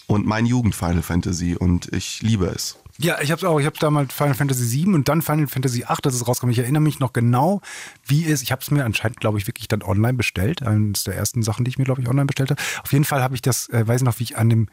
[0.07, 2.77] Und mein Jugend-Final Fantasy und ich liebe es.
[2.97, 3.59] Ja, ich hab's auch.
[3.59, 6.51] Ich habe damals Final Fantasy 7 und dann Final Fantasy 8, das ist rausgekommen.
[6.51, 7.61] Ich erinnere mich noch genau,
[8.05, 8.41] wie es.
[8.41, 10.63] Ich habe es mir anscheinend, glaube ich, wirklich dann online bestellt.
[10.63, 12.61] Eines der ersten Sachen, die ich mir, glaube ich, online bestellt habe.
[12.83, 14.67] Auf jeden Fall habe ich das, äh, weiß ich noch, wie ich an dem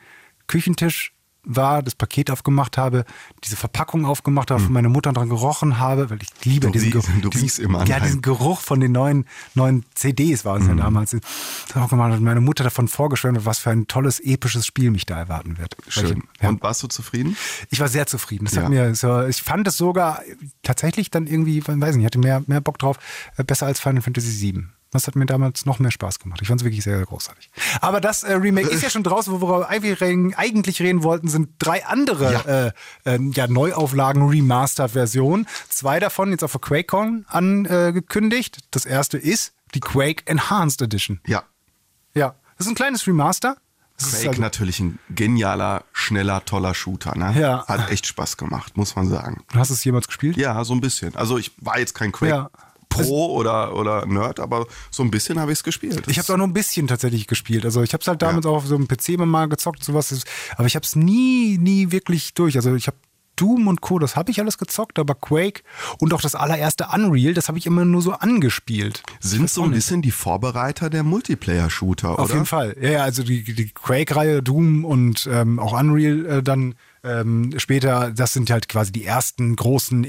[0.49, 1.13] Küchentisch
[1.49, 3.05] war, das Paket aufgemacht habe,
[3.45, 6.89] diese Verpackung aufgemacht habe, von meiner Mutter dran gerochen habe, weil ich liebe Du diesen
[6.89, 7.21] riech- Geruch.
[7.23, 10.67] du diesen, riechst immer an Ja, diesen Geruch von den neuen, neuen CDs war es
[10.67, 11.13] ja damals.
[11.13, 15.07] Das auch gemacht und meine Mutter davon vorgeschwärmt, was für ein tolles, episches Spiel mich
[15.07, 15.77] da erwarten wird.
[15.89, 16.25] Schön.
[16.37, 16.49] Ich, ja.
[16.49, 17.37] Und warst du zufrieden?
[17.71, 18.47] Ich war sehr zufrieden.
[18.47, 18.63] Das Ja.
[18.63, 20.23] hat mir so, ich fand es sogar
[20.65, 22.99] tatsächlich dann irgendwie, ich weiß nicht, ich hatte mehr, mehr Bock drauf,
[23.37, 24.65] äh, besser als Final Fantasy VII.
[24.97, 26.41] Das hat mir damals noch mehr Spaß gemacht.
[26.43, 27.51] Ich fand es wirklich sehr, sehr großartig.
[27.81, 29.99] Aber das äh, Remake ist ja schon draußen, worüber wir
[30.39, 32.73] eigentlich reden- wollten, sind drei andere
[33.05, 35.47] äh, äh, ja, Neuauflagen, Remastered-Versionen.
[35.69, 38.59] Zwei davon jetzt auf der QuakeCon angekündigt.
[38.71, 41.21] Das erste ist die Quake Enhanced Edition.
[41.27, 41.43] Ja.
[42.15, 43.57] Ja, das ist ein kleines Remaster.
[43.99, 47.17] Das ist Quake also- natürlich ein genialer, schneller, toller Shooter.
[47.17, 47.35] Ne?
[47.39, 47.67] Ja.
[47.67, 49.43] Hat echt Spaß gemacht, muss man sagen.
[49.55, 50.37] Hast du es jemals gespielt?
[50.37, 51.15] Ja, so ein bisschen.
[51.17, 52.51] Also ich war jetzt kein Quake Ja.
[53.03, 56.03] Pro oder, oder Nerd, aber so ein bisschen habe ich es gespielt.
[56.07, 57.65] Ich habe es auch nur ein bisschen tatsächlich gespielt.
[57.65, 60.25] Also ich habe es halt damals auch auf so einem PC mal gezockt und sowas.
[60.57, 62.57] Aber ich habe es nie, nie wirklich durch.
[62.57, 62.97] Also ich habe
[63.37, 65.63] Doom und Co., das habe ich alles gezockt, aber Quake
[65.99, 69.03] und auch das allererste Unreal, das habe ich immer nur so angespielt.
[69.21, 72.23] Sind so ein bisschen die Vorbereiter der Multiplayer-Shooter, oder?
[72.23, 72.77] Auf jeden Fall.
[72.81, 78.11] Ja, ja, also die, die Quake-Reihe, Doom und ähm, auch Unreal äh, dann ähm, später,
[78.11, 80.05] das sind halt quasi die ersten großen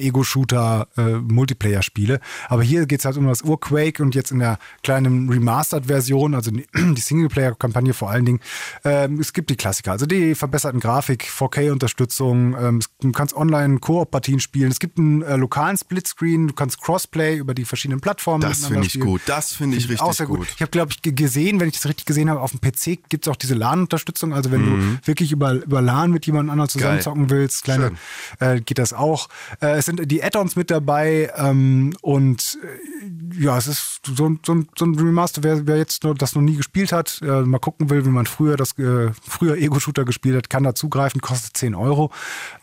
[0.97, 2.19] Ego-Shooter-Multiplayer-Spiele.
[2.49, 6.51] Aber hier geht es halt um das Ur-Quake und jetzt in der kleinen Remastered-Version, also
[6.75, 8.39] die Singleplayer-Kampagne vor allen Dingen.
[8.83, 14.39] Ähm, es gibt die Klassiker, also die verbesserten Grafik, 4K-Unterstützung, ähm, du kannst online Koop-Partien
[14.39, 18.65] spielen, es gibt einen äh, lokalen Splitscreen, du kannst Crossplay über die verschiedenen Plattformen Das
[18.65, 19.05] finde ich spielen.
[19.07, 19.21] gut.
[19.25, 20.47] Das finde ich auch richtig sehr gut.
[20.55, 22.99] Ich habe, glaube ich, ge- gesehen, wenn ich das richtig gesehen habe, auf dem PC
[23.09, 24.33] gibt es auch diese LAN-Unterstützung.
[24.33, 26.93] Also wenn du wirklich über, über LAN mit jemand anderem zusammen Mhm.
[26.95, 27.01] Geil.
[27.03, 27.91] zocken willst, kleine,
[28.39, 29.29] äh, geht das auch.
[29.61, 34.39] Äh, es sind die Add-ons mit dabei ähm, und äh, ja, es ist so, ein-
[34.45, 37.59] so, so ein Remaster, wer, wer jetzt noch, das noch nie gespielt hat, äh, mal
[37.59, 41.55] gucken will, wie man früher das äh, früher Ego-Shooter gespielt hat, kann da zugreifen, kostet
[41.57, 42.11] 10 Euro.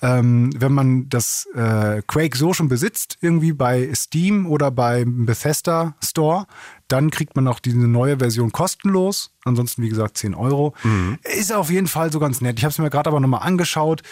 [0.03, 5.95] Ähm, wenn man das äh, Quake so schon besitzt, irgendwie bei Steam oder beim Bethesda
[6.03, 6.47] Store,
[6.95, 9.33] dann kriegt man auch diese neue Version kostenlos.
[9.45, 10.75] Ansonsten, wie gesagt, 10 Euro.
[10.85, 11.19] Mhm.
[11.25, 12.57] Ist auf jeden Fall so ganz nett.
[12.59, 14.03] Ich habe es mir gerade aber nochmal angeschaut.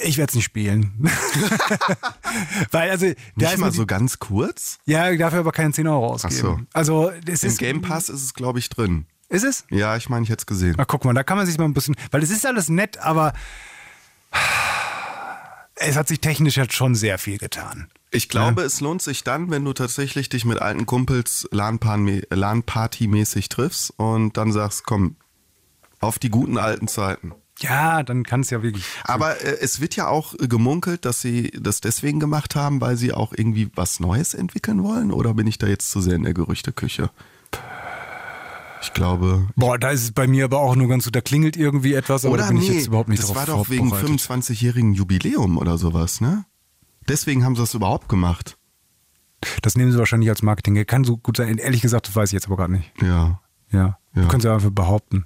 [0.00, 0.92] Ich werde es nicht spielen.
[2.70, 4.78] Weil, also, da Nicht ist mal so ganz kurz.
[4.86, 6.34] ja, darf aber keine 10 Euro ausgeben.
[6.72, 7.10] Ach so.
[7.10, 7.58] Also, es Im ist.
[7.58, 9.04] Game Pass ist es, glaube ich, drin.
[9.28, 9.66] Ist es?
[9.68, 10.76] Ja, ich meine, ich hätte es gesehen.
[10.78, 11.96] Na, guck mal, da kann man sich mal ein bisschen.
[12.10, 13.34] Weil es ist alles nett, aber.
[15.74, 17.88] Es hat sich technisch jetzt schon sehr viel getan.
[18.14, 23.94] Ich glaube, es lohnt sich dann, wenn du tatsächlich dich mit alten Kumpels LAN-Party-mäßig triffst
[23.96, 25.16] und dann sagst, komm,
[26.00, 27.32] auf die guten alten Zeiten.
[27.60, 28.84] Ja, dann kann es ja wirklich.
[29.04, 33.12] Aber äh, es wird ja auch gemunkelt, dass sie das deswegen gemacht haben, weil sie
[33.14, 35.10] auch irgendwie was Neues entwickeln wollen?
[35.10, 37.10] Oder bin ich da jetzt zu sehr in der Gerüchteküche?
[38.82, 39.48] Ich glaube.
[39.54, 42.24] Boah, da ist es bei mir aber auch nur ganz so, da klingelt irgendwie etwas,
[42.24, 44.20] aber Oder da bin nee, ich jetzt überhaupt nicht das drauf war doch wegen vorbereitet.
[44.20, 46.44] 25-jährigen Jubiläum oder sowas, ne?
[47.08, 48.56] Deswegen haben sie das überhaupt gemacht.
[49.62, 50.84] Das nehmen sie wahrscheinlich als Marketing.
[50.86, 51.58] Kann so gut sein.
[51.58, 52.90] Ehrlich gesagt, das weiß ich jetzt aber gerade nicht.
[53.02, 53.40] Ja.
[53.70, 53.98] Ja.
[54.14, 54.28] Ja.
[54.28, 55.24] Kannst ja einfach behaupten.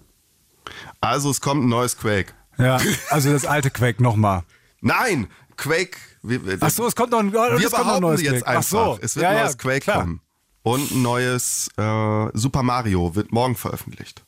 [1.01, 2.33] Also es kommt ein neues Quake.
[2.59, 2.79] Ja,
[3.11, 4.43] also das alte Quake nochmal.
[4.81, 5.99] Nein, Quake.
[6.23, 8.47] Wir, Ach so, es kommt noch ein, oh, wir noch ein behaupten neues jetzt Quake.
[8.47, 8.99] einfach, Ach so.
[9.03, 10.01] es wird ja, ein ja, neues Quake klar.
[10.01, 10.21] kommen.
[10.63, 14.25] Und ein neues äh, Super Mario wird morgen veröffentlicht.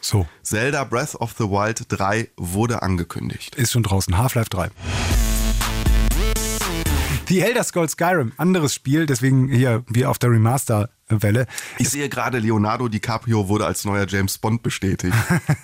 [0.00, 3.54] So, Zelda Breath of the Wild 3 wurde angekündigt.
[3.54, 4.16] ist schon draußen.
[4.18, 4.70] Half-Life 3.
[7.28, 10.30] The Elder Scrolls Skyrim, anderes Spiel, deswegen hier wir auf der
[11.08, 11.46] Remaster-Welle.
[11.78, 15.14] Ich sehe gerade, Leonardo DiCaprio wurde als neuer James Bond bestätigt.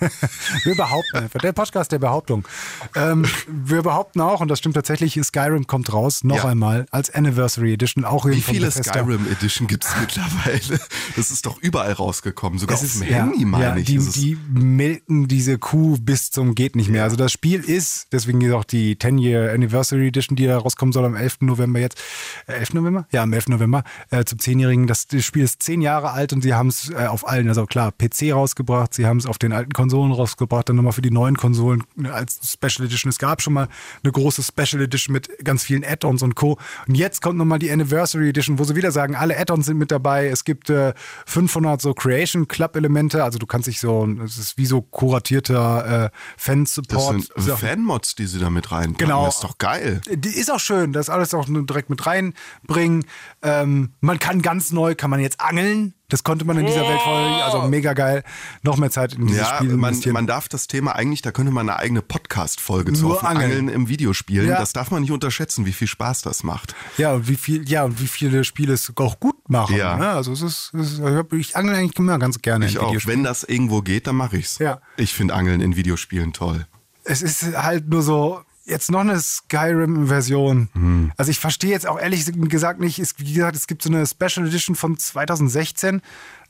[0.63, 2.47] Wir behaupten einfach, der Podcast der Behauptung.
[2.95, 6.45] Ähm, wir behaupten auch, und das stimmt tatsächlich, Skyrim kommt raus, noch Ja.
[6.45, 8.71] einmal, als Anniversary Edition, auch Wie viele.
[8.71, 10.79] Skyrim Edition gibt es mittlerweile?
[11.15, 13.85] Das ist doch überall rausgekommen, sogar Es auf ist, dem ja, Handy, meine ja, ich.
[13.85, 17.03] Die, die melken diese Kuh bis zum geht nicht mehr.
[17.03, 21.05] Also das Spiel ist, deswegen ist auch die 10-Year Anniversary Edition, die da rauskommen soll
[21.05, 21.37] am 11.
[21.41, 22.01] November jetzt.
[22.47, 22.73] Äh, 11.
[22.73, 23.07] November?
[23.11, 23.49] Ja, am 11.
[23.49, 24.87] November äh, zum 10-Jährigen.
[24.87, 27.65] Das, das Spiel ist 10 Jahre alt und sie haben es äh, auf allen, also
[27.65, 31.11] klar, PC rausgebracht, sie haben es auf den alten Konsolen rausgebracht, dann nochmal für die
[31.11, 33.09] neuen Konsolen äh, als Special Edition.
[33.09, 33.67] Es gab schon mal
[34.01, 36.57] eine große Special Edition mit ganz vielen Add-ons und Co.
[36.87, 39.91] Und jetzt kommt nochmal die Anniversary Edition, wo sie wieder sagen, alle Add-ons sind mit
[39.91, 40.27] dabei.
[40.27, 40.93] Es gibt äh,
[41.25, 46.05] 500 so Creation Club Elemente, also du kannst dich so, es ist wie so kuratierter
[46.05, 47.23] äh, das Fan-Support.
[47.23, 47.57] sind So.
[47.57, 49.05] Fanmods, die sie da mit reinpacken.
[49.05, 49.25] Genau.
[49.25, 49.99] Das ist doch geil.
[50.09, 53.03] Die ist auch schön, das alles auch direkt mit reinbringen.
[53.41, 55.93] Ähm, man kann ganz neu, kann man jetzt angeln.
[56.09, 57.43] Das konnte man in dieser Welt vorher nicht.
[57.43, 58.23] Also mega geil.
[58.61, 61.51] Noch mehr Zeit in dieses Ja, Spiel man, man darf das Thema eigentlich, da könnte
[61.51, 63.51] man eine eigene Podcast-Folge zu Nur Angeln.
[63.51, 64.47] Angeln im Videospielen.
[64.47, 64.59] Ja.
[64.59, 66.75] Das darf man nicht unterschätzen, wie viel Spaß das macht.
[66.97, 69.75] ja, und wie viel, ja, und wie viele Spiele es auch gut machen.
[69.75, 69.97] Ja.
[69.97, 70.09] Ne?
[70.09, 71.01] Also es ist, es ist
[71.33, 72.95] ich angle eigentlich immer ganz gerne Ich in auch.
[73.05, 74.59] Wenn das irgendwo geht, dann mache ich's.
[74.59, 74.79] Ja.
[74.97, 76.67] Ich finde Angeln in Videospielen toll.
[77.03, 80.69] es ist halt nur so, jetzt noch eine Skyrim-Version.
[80.73, 81.11] Hm.
[81.17, 84.05] Also ich verstehe jetzt auch ehrlich gesagt nicht, es, wie gesagt, es gibt so eine
[84.05, 86.01] Special Edition von 2016.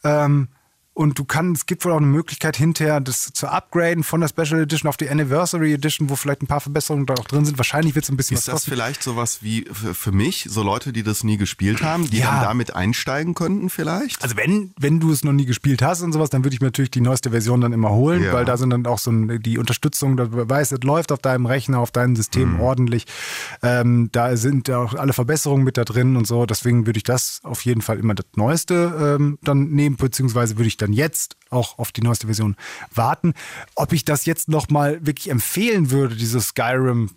[0.04, 0.48] Ähm,
[0.96, 4.30] und du kannst, es gibt wohl auch eine Möglichkeit hinterher, das zu upgraden von der
[4.30, 7.58] Special Edition auf die Anniversary Edition, wo vielleicht ein paar Verbesserungen da auch drin sind.
[7.60, 8.72] Wahrscheinlich wird es ein bisschen Ist das kosten.
[8.72, 12.32] vielleicht sowas wie für, mich, so Leute, die das nie gespielt haben, die Ja.
[12.32, 14.24] dann damit einsteigen könnten vielleicht?
[14.24, 16.68] Also wenn, wenn du es noch nie gespielt hast und sowas, dann würde ich mir
[16.68, 18.32] natürlich die neueste Version dann immer holen, Ja.
[18.34, 21.80] weil da sind dann auch so die Unterstützung, da weiß, es läuft auf deinem Rechner,
[21.80, 22.60] auf deinem System Mhm.
[22.62, 23.06] ordentlich.
[23.62, 26.46] Ähm, da sind auch alle Verbesserungen mit da drin und so.
[26.46, 30.68] Deswegen würde ich das auf jeden Fall immer das Neueste ähm, dann nehmen, beziehungsweise würde
[30.68, 32.56] ich dann jetzt auch auf die neueste Version
[32.94, 33.34] warten.
[33.76, 37.12] Ob ich das jetzt nochmal wirklich empfehlen würde, dieses Skyrim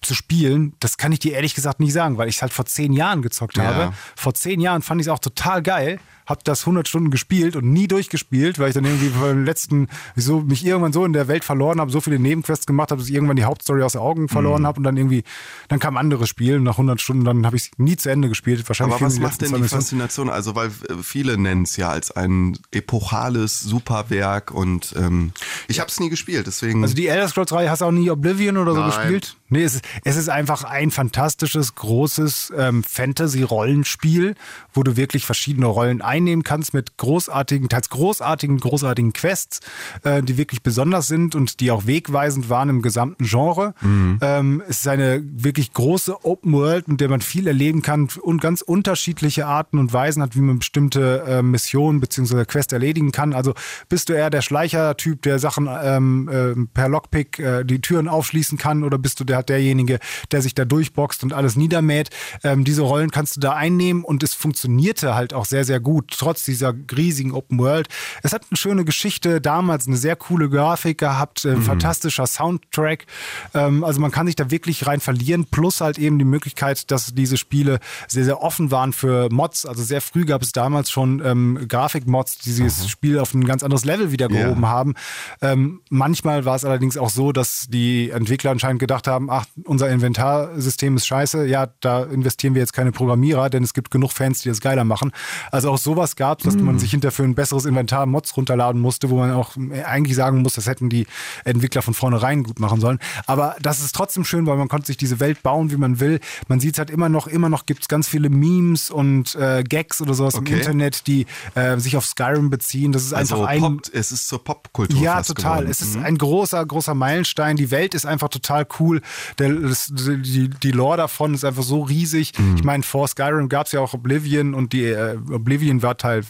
[0.00, 2.66] zu spielen, das kann ich dir ehrlich gesagt nicht sagen, weil ich es halt vor
[2.66, 3.64] zehn Jahren gezockt Ja.
[3.64, 3.94] habe.
[4.16, 7.72] Vor zehn Jahren fand ich es auch total geil, habe das 100 Stunden gespielt und
[7.72, 11.42] nie durchgespielt, weil ich dann irgendwie beim letzten, wieso mich irgendwann so in der Welt
[11.44, 14.22] verloren habe, so viele Nebenquests gemacht habe, dass ich irgendwann die Hauptstory aus den Augen
[14.22, 14.28] Mhm.
[14.28, 15.24] verloren habe und dann irgendwie,
[15.68, 18.10] dann kam ein anderes Spiel und nach 100 Stunden, dann habe ich es nie zu
[18.10, 18.68] Ende gespielt.
[18.68, 19.68] Wahrscheinlich Aber was macht denn die.
[19.68, 20.28] Faszination?
[20.28, 25.32] Also, weil äh, viele nennen es ja als ein epochales Superwerk und ähm,
[25.66, 26.82] ich habe es nie gespielt, deswegen.
[26.82, 28.90] Also die Elder Scrolls 3 hast du auch nie Oblivion oder so Nein.
[28.90, 29.36] gespielt?
[29.50, 34.34] Nee, es ist, es ist einfach ein fantastisches, großes ähm, Fantasy-Rollenspiel,
[34.74, 39.60] wo du wirklich verschiedene Rollen einnehmen kannst mit großartigen, teils großartigen, großartigen Quests,
[40.02, 43.74] äh, die wirklich besonders sind und die auch wegweisend waren im gesamten Genre.
[44.20, 48.40] Ähm, es ist eine wirklich große Open World, mit der man viel erleben kann und
[48.40, 52.44] ganz unterschiedliche Arten und Weisen hat, wie man bestimmte äh, Missionen bzw.
[52.44, 53.32] Quests erledigen kann.
[53.32, 53.54] Also
[53.88, 58.58] bist du eher der Schleicher-Typ, der Sachen ähm, ähm, per Lockpick äh, die Türen aufschließen
[58.58, 59.98] kann oder bist du der, derjenige,
[60.32, 62.10] der sich da durchboxt und alles niedermäht?
[62.42, 66.07] Ähm, diese Rollen kannst du da einnehmen und es funktionierte halt auch sehr, sehr gut,
[66.10, 67.88] trotz dieser riesigen Open World.
[68.22, 73.06] Es hat eine schöne Geschichte, damals eine sehr coole Grafik gehabt, äh, fantastischer Soundtrack.
[73.54, 77.14] Ähm, also man kann sich da wirklich rein verlieren, plus halt eben die Möglichkeit, dass
[77.14, 79.66] diese Spiele sehr, sehr offen waren für Mods.
[79.66, 83.62] Also sehr früh gab es damals schon ähm, Grafikmods, die dieses Spiel auf ein ganz
[83.62, 84.94] anderes Level wieder gehoben haben.
[85.40, 89.88] Ähm, manchmal war es allerdings auch so, dass die Entwickler anscheinend gedacht haben, ach, unser
[89.88, 94.42] Inventarsystem ist scheiße, ja, da investieren wir jetzt keine Programmierer, denn es gibt genug Fans,
[94.42, 95.12] die das geiler machen.
[95.50, 98.80] Also auch sowas gab es, dass man sich hinter für ein besseres Inventar Mods runterladen
[98.80, 101.06] musste, wo man auch eigentlich sagen muss, das hätten die
[101.44, 102.98] Entwickler von vornherein gut machen sollen.
[103.26, 106.20] Aber das ist trotzdem schön, weil man konnte sich diese Welt bauen, wie man will.
[106.46, 109.64] Man sieht es halt immer noch, immer noch gibt es ganz viele Memes und äh,
[109.64, 110.52] Gags oder sowas Okay.
[110.52, 112.92] im Internet, die äh, sich auf Skyrim beziehen.
[112.92, 113.76] Das ist also einfach ein...
[113.78, 115.52] Pop, es ist zur Popkultur Ja, total.
[115.58, 115.70] geworden.
[115.70, 116.04] Es ist Mhm.
[116.04, 117.56] ein großer, großer Meilenstein.
[117.56, 119.00] Die Welt ist einfach total cool.
[119.38, 122.32] Der, das, die, die Lore davon ist einfach so riesig.
[122.38, 122.56] Mhm.
[122.56, 126.24] Ich meine, vor Skyrim gab es ja auch Oblivion und die äh, Oblivion war Teil.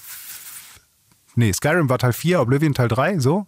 [1.35, 3.47] Nee, Skyrim war Teil 4, Oblivion Teil 3, so?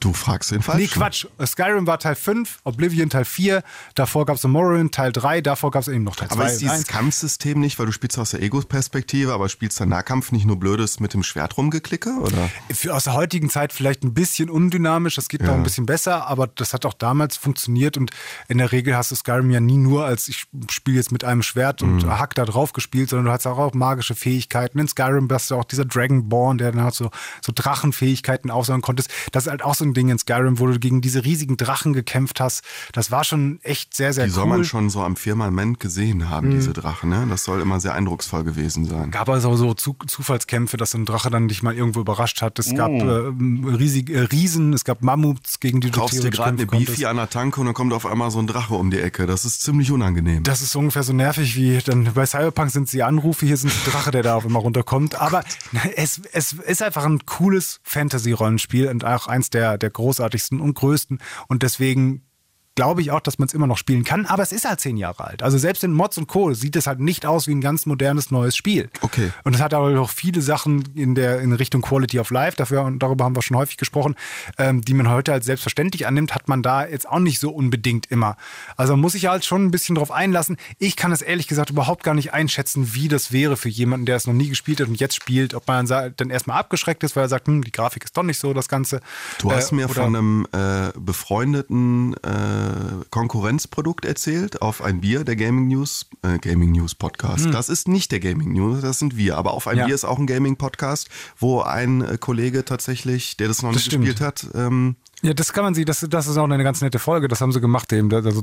[0.00, 0.80] Du fragst den Falschen.
[0.80, 1.26] Nee, Quatsch.
[1.44, 3.62] Skyrim war Teil 5, Oblivion Teil 4,
[3.94, 6.34] davor gab es Morrowind Teil 3, davor gab es eben noch Teil 2.
[6.34, 10.32] Aber ist dieses Kampfsystem nicht, weil du spielst aus der Ego-Perspektive, aber spielst der Nahkampf
[10.32, 12.50] nicht nur blödes mit dem Schwert rumgeklicke, oder?
[12.72, 16.26] Für aus der heutigen Zeit vielleicht ein bisschen undynamisch, das geht noch ein bisschen besser,
[16.26, 18.10] aber das hat auch damals funktioniert und
[18.48, 21.42] in der Regel hast du Skyrim ja nie nur als ich spiele jetzt mit einem
[21.42, 22.18] Schwert und Mhm.
[22.18, 24.78] hack da drauf gespielt, sondern du hast auch, auch magische Fähigkeiten.
[24.78, 27.10] In Skyrim bist du auch dieser Dragonborn, der dann halt so,
[27.44, 29.10] so Drachenfähigkeiten aufsagen konntest.
[29.32, 31.92] Das ist halt auch so ein Ding in Skyrim, wo du gegen diese riesigen Drachen
[31.92, 32.62] gekämpft hast.
[32.92, 34.34] Das war schon echt sehr, sehr Die cool.
[34.34, 36.52] soll man schon so am Firmament gesehen haben, Mhm.
[36.54, 37.26] diese Drachen, ne?
[37.28, 39.10] Das soll immer sehr eindrucksvoll gewesen sein.
[39.10, 42.58] gab also so Zu Zufallskämpfe, dass so ein Drache dann dich mal irgendwo überrascht hat.
[42.58, 46.50] Es gab äh, riesig, äh, Riesen, es gab Mammuts, gegen die du kaufst dir gerade
[46.58, 46.66] eine.
[46.66, 49.26] Beefy an der Tanke und dann kommt auf einmal so ein Drache um die Ecke.
[49.26, 50.42] Das ist ziemlich unangenehm.
[50.42, 53.72] Das ist ungefähr so nervig wie dann bei Cyberpunk sind es die Anrufe, hier sind
[53.72, 55.14] die Drache, der da auf immer runterkommt.
[55.20, 55.42] Aber
[55.96, 61.20] es, es ist einfach ein cooles Fantasy-Rollenspiel und auch eins der, der großartigsten und größten.
[61.48, 62.29] Und deswegen
[62.76, 64.26] glaube ich auch, dass man es immer noch spielen kann.
[64.26, 65.42] Aber es ist halt zehn Jahre alt.
[65.42, 66.54] Also selbst in Mods und Co.
[66.54, 68.90] sieht es halt nicht aus wie ein ganz modernes neues Spiel.
[69.02, 69.30] Okay.
[69.44, 72.82] Und es hat aber auch viele Sachen in der in Richtung Quality of Life, dafür
[72.82, 74.14] und darüber haben wir schon häufig gesprochen,
[74.56, 78.06] ähm, die man heute als selbstverständlich annimmt, hat man da jetzt auch nicht so unbedingt
[78.06, 78.36] immer.
[78.76, 80.56] Also muss sich halt schon ein bisschen drauf einlassen.
[80.78, 84.16] Ich kann es ehrlich gesagt überhaupt gar nicht einschätzen, wie das wäre für jemanden, der
[84.16, 87.24] es noch nie gespielt hat und jetzt spielt, ob man dann erstmal abgeschreckt ist, weil
[87.24, 89.00] er sagt, hm, die Grafik ist doch nicht so das Ganze.
[89.38, 92.69] Du hast Äh, mir von einem äh, befreundeten äh,
[93.10, 97.48] Konkurrenzprodukt erzählt auf ein Bier der Gaming News, äh, Gaming News Podcast.
[97.52, 99.36] Das ist nicht der Gaming News, das sind wir.
[99.36, 99.78] Aber auf ein Hm.
[99.78, 99.86] Ja.
[99.86, 101.08] Bier ist auch ein Gaming Podcast,
[101.38, 104.04] wo ein äh, Kollege tatsächlich, der das noch nicht stimmt.
[104.04, 106.98] gespielt hat, ähm, Ja, das kann man sie, das, das ist auch eine ganz nette
[106.98, 108.12] Folge, das haben sie gemacht eben.
[108.12, 108.42] Also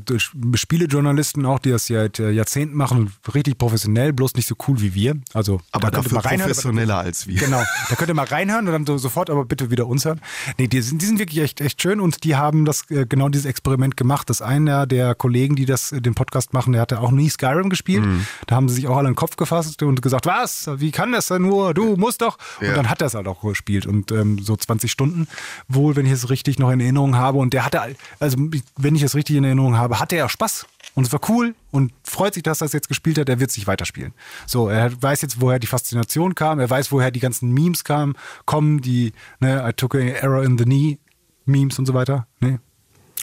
[0.53, 4.93] Spielejournalisten auch, die das seit äh, Jahrzehnten machen, richtig professionell, bloß nicht so cool wie
[4.93, 5.17] wir.
[5.34, 7.39] Also aber da könnt ihr dafür mal reinhören, aber- professioneller als wir.
[7.39, 10.21] Genau, da könnt ihr mal reinhören und dann so sofort aber bitte wieder uns hören.
[10.57, 13.30] Nee, die sind, die sind wirklich echt, echt schön und die haben das äh, genau
[13.30, 14.30] dieses Experiment gemacht.
[14.30, 17.69] Das einer der Kollegen, die das äh, den Podcast machen, der hatte auch nie Skyrim
[17.69, 18.05] gespielt.
[18.05, 18.25] Mhm.
[18.47, 20.69] Da haben sie sich auch alle in den Kopf gefasst und gesagt, was?
[20.78, 21.73] Wie kann das denn nur?
[21.73, 22.38] Du musst doch.
[22.61, 22.69] Ja.
[22.69, 25.28] Und dann hat er es halt auch gespielt und ähm, so 20 Stunden
[25.67, 27.38] wohl, wenn ich es richtig noch in Erinnerung habe.
[27.38, 28.38] Und der hatte, also
[28.78, 30.65] wenn ich es richtig in Erinnerung habe, hatte er Spaß.
[30.95, 33.30] Und es war cool und freut sich, dass er es jetzt gespielt hat.
[33.30, 34.13] Er wird sich weiterspielen.
[34.47, 36.59] So, er weiß jetzt, woher die Faszination kam.
[36.59, 38.15] Er weiß, woher die ganzen Memes kamen,
[38.45, 40.97] kommen, die, ne, I took an error in the knee
[41.45, 42.28] Memes und so weiter.
[42.39, 42.59] Ne?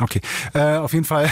[0.00, 0.20] Okay.
[0.54, 1.30] Äh, auf jeden Fall,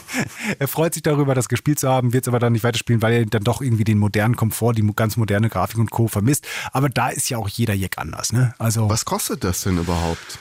[0.58, 3.14] er freut sich darüber, das gespielt zu haben, wird es aber dann nicht weiterspielen, weil
[3.14, 6.08] er dann doch irgendwie den modernen Komfort, die ganz moderne Grafik und Co.
[6.08, 6.46] vermisst.
[6.72, 8.54] Aber da ist ja auch jeder Jack anders, ne?
[8.58, 8.90] Also.
[8.90, 10.38] Was kostet das denn überhaupt?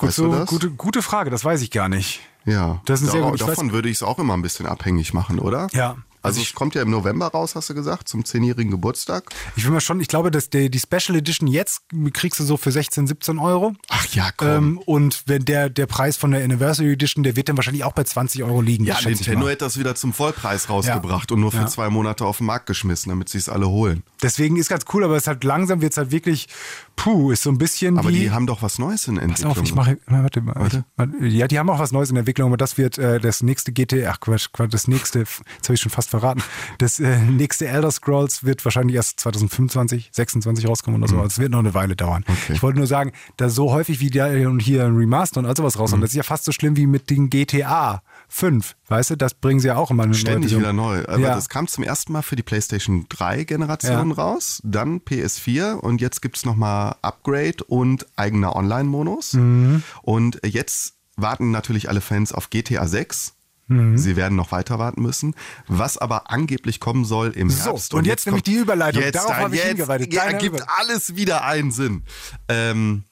[0.00, 0.48] Gut, weißt so, du das?
[0.48, 2.20] Gute, gute Frage, das weiß ich gar nicht.
[2.46, 3.40] Ja, Das ist sehr Da- gut.
[3.40, 5.68] Ich davon würde ich es auch immer ein bisschen abhängig machen, oder?
[5.72, 5.96] Ja.
[6.22, 9.24] Also es kommt ja im November raus, hast du gesagt, zum 10-jährigen Geburtstag.
[9.56, 11.80] Ich will mal schon, ich glaube, dass die, die Special Edition jetzt
[12.12, 13.72] kriegst du so für 16, 17 Euro.
[13.88, 14.48] Ach ja, komm.
[14.48, 17.92] Ähm, und wenn der, der Preis von der Anniversary Edition, der wird dann wahrscheinlich auch
[17.92, 18.84] bei 20 Euro liegen.
[18.84, 21.34] ja, Nintendo hätte das wieder zum Vollpreis rausgebracht Ja.
[21.34, 21.66] und nur für Ja.
[21.68, 24.02] zwei Monate auf den Markt geschmissen, damit sie es alle holen.
[24.22, 26.48] Deswegen ist ganz cool, aber es ist halt langsam wird es halt wirklich,
[26.96, 28.18] puh, ist so ein bisschen Aber wie.
[28.20, 29.50] die haben doch was Neues in Pass Entwicklung.
[29.52, 30.54] auf, ich mache, warte mal.
[30.56, 30.84] Warte.
[31.20, 33.72] Ich, ja, die haben auch was Neues in Entwicklung, aber das wird äh, das nächste
[33.72, 36.42] GT, ach Quatsch, Quatsch, das nächste, jetzt habe ich schon fast verraten,
[36.78, 41.16] das äh, nächste Elder Scrolls wird wahrscheinlich erst 2025, 26 rauskommen oder so.
[41.16, 42.24] Also es wird noch eine Weile dauern.
[42.26, 42.34] Mhm.
[42.34, 42.52] Okay.
[42.54, 45.56] Ich wollte nur sagen, dass so häufig wie der und hier ein Remaster und all
[45.56, 45.80] sowas Mhm.
[45.80, 48.02] rauskommt, das ist ja fast so schlimm wie mit den GTA
[48.32, 51.02] 5, weißt du, das bringen sie ja auch immer eine Ständig wieder neu.
[51.06, 51.34] Aber ja.
[51.34, 54.14] das kam zum ersten Mal für die PlayStation 3 Generation Ja.
[54.16, 59.34] raus, dann PS4 und jetzt gibt es nochmal Upgrade und eigener Online-Modus.
[59.34, 59.82] Mhm.
[60.02, 63.34] Und jetzt warten natürlich alle Fans auf GTA 6.
[63.66, 63.98] Mhm.
[63.98, 65.34] Sie werden noch weiter warten müssen,
[65.68, 67.94] was aber angeblich kommen soll im So, Herbst.
[67.94, 69.02] und jetzt nämlich kommt- die Überleitung.
[69.02, 70.12] Jetzt, Darauf habe ich jetzt hingearbeitet.
[70.12, 72.04] ja, gibt alles wieder einen Sinn.
[72.48, 73.04] Ähm,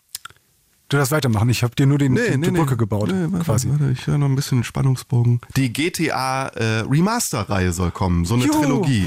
[0.89, 1.51] Du darfst weitermachen.
[1.51, 3.69] Ich habe dir nur den, die, die Brücke gebaut, Nee, warte, quasi.
[3.69, 5.41] Warte, ich höre noch ein bisschen Spannungsbogen.
[5.55, 8.63] Die GTA äh, Remaster-Reihe soll kommen, so eine Juhu.
[8.63, 9.07] Trilogie.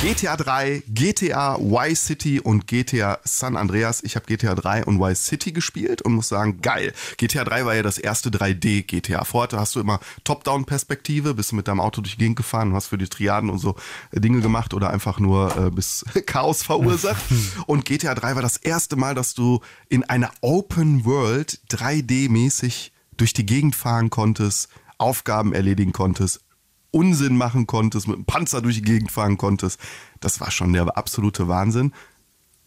[0.00, 4.00] GTA 3, GTA Y City und GTA San Andreas.
[4.04, 6.92] Ich habe GTA 3 und Y City gespielt und muss sagen, geil.
[7.16, 9.24] GTA 3 war ja das erste 3D GTA.
[9.24, 12.74] Vorher hast du immer Top-Down-Perspektive, bist du mit deinem Auto durch die Gegend gefahren und
[12.74, 13.74] hast für die Triaden und so
[14.12, 17.24] äh, Dinge gemacht oder einfach nur äh, bis Chaos verursacht.
[17.66, 23.32] Und GTA 3 war das erste Mal, dass du in einer Open World 3D-mäßig durch
[23.32, 26.40] die Gegend fahren konntest, Aufgaben erledigen konntest,
[26.90, 29.80] Unsinn machen konntest, mit einem Panzer durch die Gegend fahren konntest.
[30.20, 31.92] Das war schon der absolute Wahnsinn.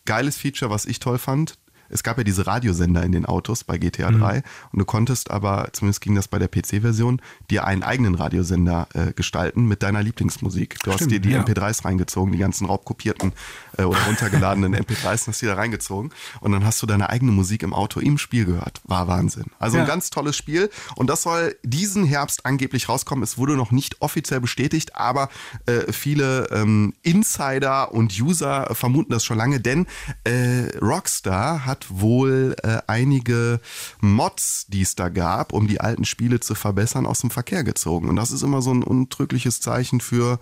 [0.06, 1.56] Geiles Feature, was ich toll fand.
[1.92, 5.70] Es gab ja diese Radiosender in den Autos bei GTA 3 und du konntest aber,
[5.74, 10.80] zumindest ging das bei der PC-Version, dir einen eigenen Radiosender äh, gestalten mit deiner Lieblingsmusik.
[10.84, 11.42] Du hast Stimmt, dir die ja.
[11.44, 13.34] MP3s reingezogen, die ganzen raubkopierten
[13.78, 17.64] äh, oder runtergeladenen MP3s, hast die da reingezogen und dann hast du deine eigene Musik
[17.64, 18.82] im Auto im Spiel gehört.
[18.86, 19.46] War Wahnsinn.
[19.60, 19.84] Also Ja.
[19.84, 23.24] ein ganz tolles Spiel und das soll diesen Herbst angeblich rauskommen.
[23.24, 25.30] Es wurde noch nicht offiziell bestätigt, aber
[25.66, 29.88] äh, viele ähm, Insider und User vermuten das schon lange, denn
[30.24, 33.60] äh, Rockstar hat wohl äh, einige
[34.00, 38.10] Mods, die es da gab, um die alten Spiele zu verbessern, aus dem Verkehr gezogen.
[38.10, 40.40] Und das ist immer so ein untrügliches Zeichen für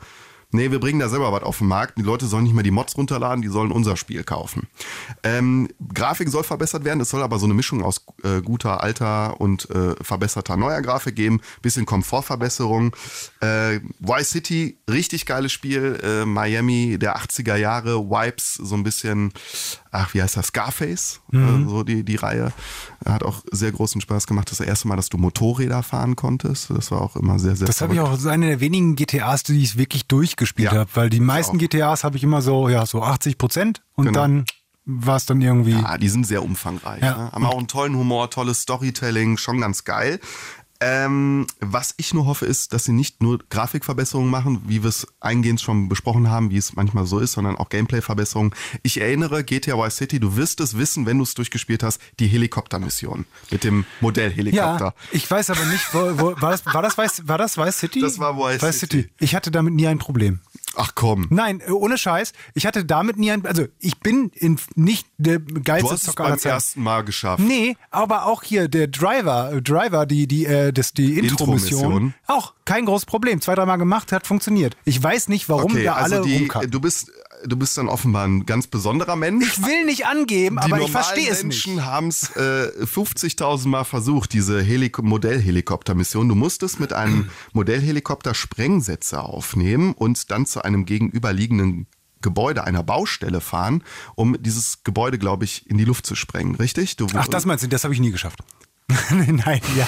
[0.52, 2.00] Nee, wir bringen da selber was auf den Markt.
[2.00, 4.68] Die Leute sollen nicht mehr die Mods runterladen, die sollen unser Spiel kaufen.
[5.22, 9.40] Ähm, Grafik soll verbessert werden, es soll aber so eine Mischung aus äh, guter, alter
[9.40, 11.42] und äh, verbesserter neuer Grafik geben.
[11.62, 12.96] Bisschen Komfortverbesserung.
[13.42, 16.00] Äh, Y City, richtig geiles Spiel.
[16.02, 19.32] Äh, Miami der 80er Jahre, Wipes, so ein bisschen,
[19.92, 20.48] ach, wie heißt das?
[20.48, 21.66] Scarface, Mhm.
[21.66, 22.52] äh, so die, die Reihe.
[23.06, 24.52] Hat auch sehr großen Spaß gemacht.
[24.52, 26.70] Das erste Mal, dass du Motorräder fahren konntest.
[26.70, 28.96] Das war auch immer sehr, sehr Das habe ich auch, das ist eine der wenigen
[28.96, 31.60] GTAs, die ich wirklich durchgespielt Ja, habe, weil die meisten auch.
[31.60, 34.20] GTAs habe ich immer so, ja, so 80 Prozent und Genau.
[34.22, 34.46] dann
[34.92, 35.74] war es dann irgendwie.
[35.74, 37.04] Ja, die sind sehr umfangreich.
[37.04, 37.16] Ja.
[37.26, 37.32] Ne?
[37.32, 40.20] Haben auch einen tollen Humor, tolles Storytelling, schon ganz geil.
[40.82, 45.08] Ähm, was ich nur hoffe, ist, dass sie nicht nur Grafikverbesserungen machen, wie wir es
[45.20, 48.54] eingehend schon besprochen haben, wie es manchmal so ist, sondern auch Gameplay-Verbesserungen.
[48.82, 52.28] Ich erinnere GTA Vice City, du wirst es wissen, wenn du es durchgespielt hast, die
[52.28, 54.86] Helikoptermission mit dem Modellhelikopter.
[54.86, 57.78] Ja, ich weiß aber nicht, wo, wo, war, das, war, das Vice, war das Vice
[57.78, 58.00] City?
[58.00, 59.10] Das war Vice City.
[59.20, 60.40] Ich hatte damit nie ein Problem.
[60.82, 61.28] Ach komm.
[61.30, 62.32] Nein, äh, ohne Scheiß.
[62.54, 66.16] Ich hatte damit nie ein, also ich bin in, nicht der Du geilste hast es
[66.16, 67.44] beim ersten Mal geschafft.
[67.44, 72.14] Nee, aber auch hier der Driver, äh, Driver, die die äh, das die Intro-Mission, Intro-Mission.
[72.28, 73.42] auch kein großes Problem.
[73.42, 74.78] Zwei, dreimal gemacht, hat funktioniert.
[74.86, 76.72] Ich weiß nicht, warum Okay, da alle also die, rumkacken.
[76.72, 77.12] du bist,
[77.46, 79.48] du bist dann offenbar ein ganz besonderer Mensch.
[79.58, 81.68] Ich will nicht angeben, Die aber ich verstehe es nicht.
[81.68, 86.28] Menschen haben es äh, 50.000 Mal versucht, diese Helik Modellhelikoptermission.
[86.30, 91.88] Du musstest mit einem Modellhelikopter Sprengsätze aufnehmen und dann zu einem gegenüberliegenden
[92.22, 93.84] Gebäude einer Baustelle fahren,
[94.16, 96.98] um dieses Gebäude, glaube ich, in die Luft zu sprengen, richtig?
[96.98, 98.40] Du, Ach, das meinst du, das habe ich nie geschafft.
[99.12, 99.88] Nein, ja.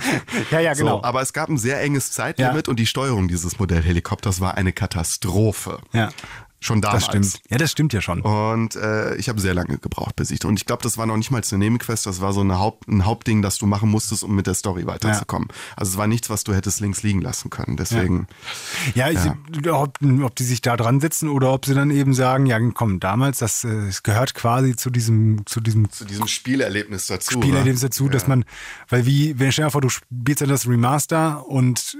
[0.50, 0.96] ja, ja, genau.
[0.98, 2.70] So, aber es gab ein sehr enges Zeitlimit Ja.
[2.70, 5.80] und die Steuerung dieses Modellhelikopters war eine Katastrophe.
[5.92, 6.08] ja,
[6.60, 7.06] Schon damals.
[7.06, 7.40] das stimmt.
[7.50, 8.20] Ja, das stimmt ja schon.
[8.20, 10.44] Und äh, ich habe sehr lange gebraucht, bis ich.
[10.44, 12.88] Und ich glaube, das war noch nicht mal eine Nebenquest, das war so eine Haupt,
[12.88, 15.48] ein Hauptding, das du machen musstest, um mit der Story weiterzukommen.
[15.76, 17.76] Also es war nichts, was du hättest links liegen lassen können.
[17.76, 18.26] Deswegen.
[18.94, 19.20] Ja, ich,
[19.70, 22.98] Ob, ob die sich da dran sitzen oder ob sie dann eben sagen, ja, komm,
[22.98, 27.40] damals, das, äh, es gehört quasi zu diesem, zu diesem Zu diesem Spielerlebnis dazu.
[27.40, 27.86] Spielerlebnis wa?
[27.86, 28.44] dazu, dass man,
[28.88, 31.96] weil wie, wenn stell dir vor, du spielst dann das Remaster und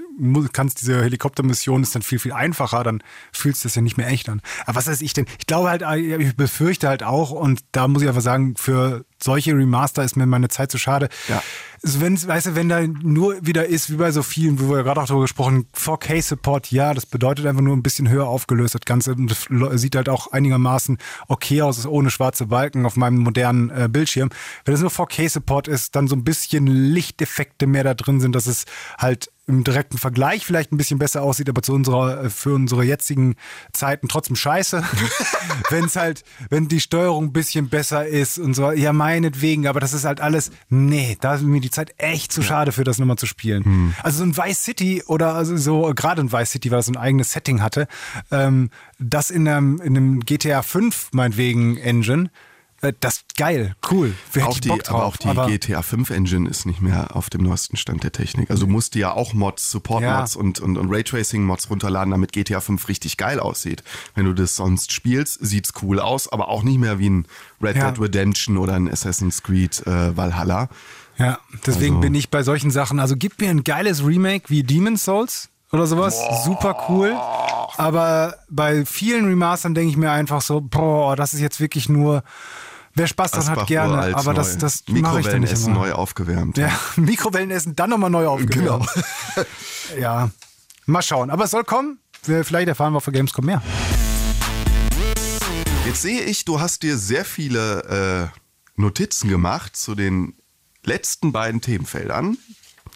[0.51, 3.01] kannst diese Helikoptermission ist dann viel, viel einfacher, dann
[3.31, 4.41] fühlst du das ja nicht mehr echt an.
[4.65, 5.25] Aber was weiß ich denn?
[5.39, 9.05] Ich glaube halt, äh, ich befürchte halt auch, und da muss ich einfach sagen, für
[9.21, 11.09] solche Remaster ist mir meine Zeit zu schade.
[11.27, 11.41] Ja.
[11.81, 14.83] Wenn, weißt du, wenn da nur wieder ist, wie bei so vielen, wie wir ja
[14.83, 18.81] gerade auch darüber gesprochen, 4K-Support, ja, das bedeutet einfach nur ein bisschen höher aufgelöst, das
[18.81, 19.47] Ganze und das
[19.81, 20.97] sieht halt auch einigermaßen
[21.27, 24.29] okay aus, ist ohne schwarze Balken auf meinem modernen äh, Bildschirm.
[24.65, 28.45] Wenn es nur 4K-Support ist, dann so ein bisschen Lichteffekte mehr da drin sind, dass
[28.45, 28.65] es
[28.97, 32.83] halt im direkten Vergleich vielleicht ein bisschen besser aussieht, aber zu unserer, äh, für unsere
[32.83, 33.35] jetzigen
[33.73, 34.83] Zeiten trotzdem scheiße.
[35.69, 39.79] wenn es halt, wenn die Steuerung ein bisschen besser ist und so, ja, meinetwegen, aber
[39.79, 42.99] das ist halt alles, nee, da ist mir die Zeit echt zu schade für das
[42.99, 43.95] nochmal zu spielen.
[44.03, 46.93] Also so ein Vice City oder also so, gerade ein Vice City, weil es so
[46.93, 47.87] ein eigenes Setting hatte,
[48.31, 48.69] ähm,
[48.99, 52.29] das in einem, in einem GTA 5 meinetwegen Engine,
[53.01, 54.13] das ist geil, cool.
[54.33, 57.43] Wer Auch die, drauf, aber auch die GTA 5 Engine ist nicht mehr auf dem
[57.43, 58.49] neuesten Stand der Technik.
[58.49, 60.39] Also du musst dir ja auch Mods, Support-Mods Ja.
[60.39, 63.83] und, und, und Raytracing-Mods runterladen, damit GTA 5 richtig geil aussieht.
[64.15, 67.27] Wenn du das sonst spielst, sieht's cool aus, aber auch nicht mehr wie ein
[67.61, 67.91] Red Ja.
[67.91, 70.69] Dead Redemption oder ein Assassin's Creed äh, Valhalla.
[71.17, 74.63] Ja, deswegen Also- bin ich bei solchen Sachen, also gib mir ein geiles Remake wie
[74.63, 77.13] Demon's Souls oder sowas, super cool.
[77.77, 82.23] Aber bei vielen Remastern denke ich mir einfach so, boah, das ist jetzt wirklich nur,
[82.95, 84.37] wer Spaß dran hat, gerne, aber neu.
[84.37, 85.79] das, das mache ich dann nicht Mikrowellenessen immer.
[85.79, 86.57] neu aufgewärmt.
[86.57, 88.87] Ja, Mikrowellenessen, dann nochmal neu aufgewärmt.
[88.93, 89.45] Genau.
[89.99, 90.29] Ja,
[90.85, 91.31] mal schauen.
[91.31, 91.99] Aber es soll kommen.
[92.21, 93.61] Vielleicht erfahren wir der Gamescom mehr.
[95.85, 98.39] Jetzt sehe ich, du hast dir sehr viele äh,
[98.79, 100.35] Notizen gemacht zu den
[100.83, 102.37] letzten beiden Themenfeldern.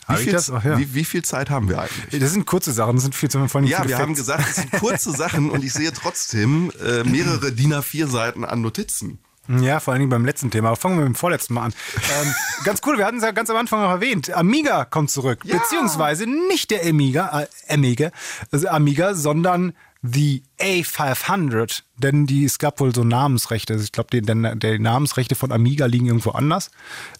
[0.07, 0.51] Wie viel, das?
[0.51, 0.77] Ach ja.
[0.77, 2.21] wie, wie viel Zeit haben wir eigentlich?
[2.21, 4.19] Das sind kurze Sachen, das sind viel zu von Ja, viele wir haben Facts.
[4.19, 8.61] gesagt, es sind kurze Sachen und ich sehe trotzdem äh, mehrere DIN A4 Seiten an
[8.61, 9.19] Notizen.
[9.47, 10.69] Ja, vor allen Dingen beim letzten Thema.
[10.69, 11.73] Aber fangen wir mit dem vorletzten Mal an.
[11.95, 12.33] ähm,
[12.63, 14.31] ganz cool, wir hatten es ja ganz am Anfang auch erwähnt.
[14.33, 15.39] Amiga kommt zurück.
[15.43, 15.57] Ja.
[15.57, 18.11] Beziehungsweise nicht der Amiga, äh, Amiga,
[18.51, 21.83] also Amiga, sondern die A500.
[21.97, 23.73] Denn die, es gab wohl so Namensrechte.
[23.73, 26.71] Also ich glaube, die, denn die Namensrechte von Amiga liegen irgendwo anders.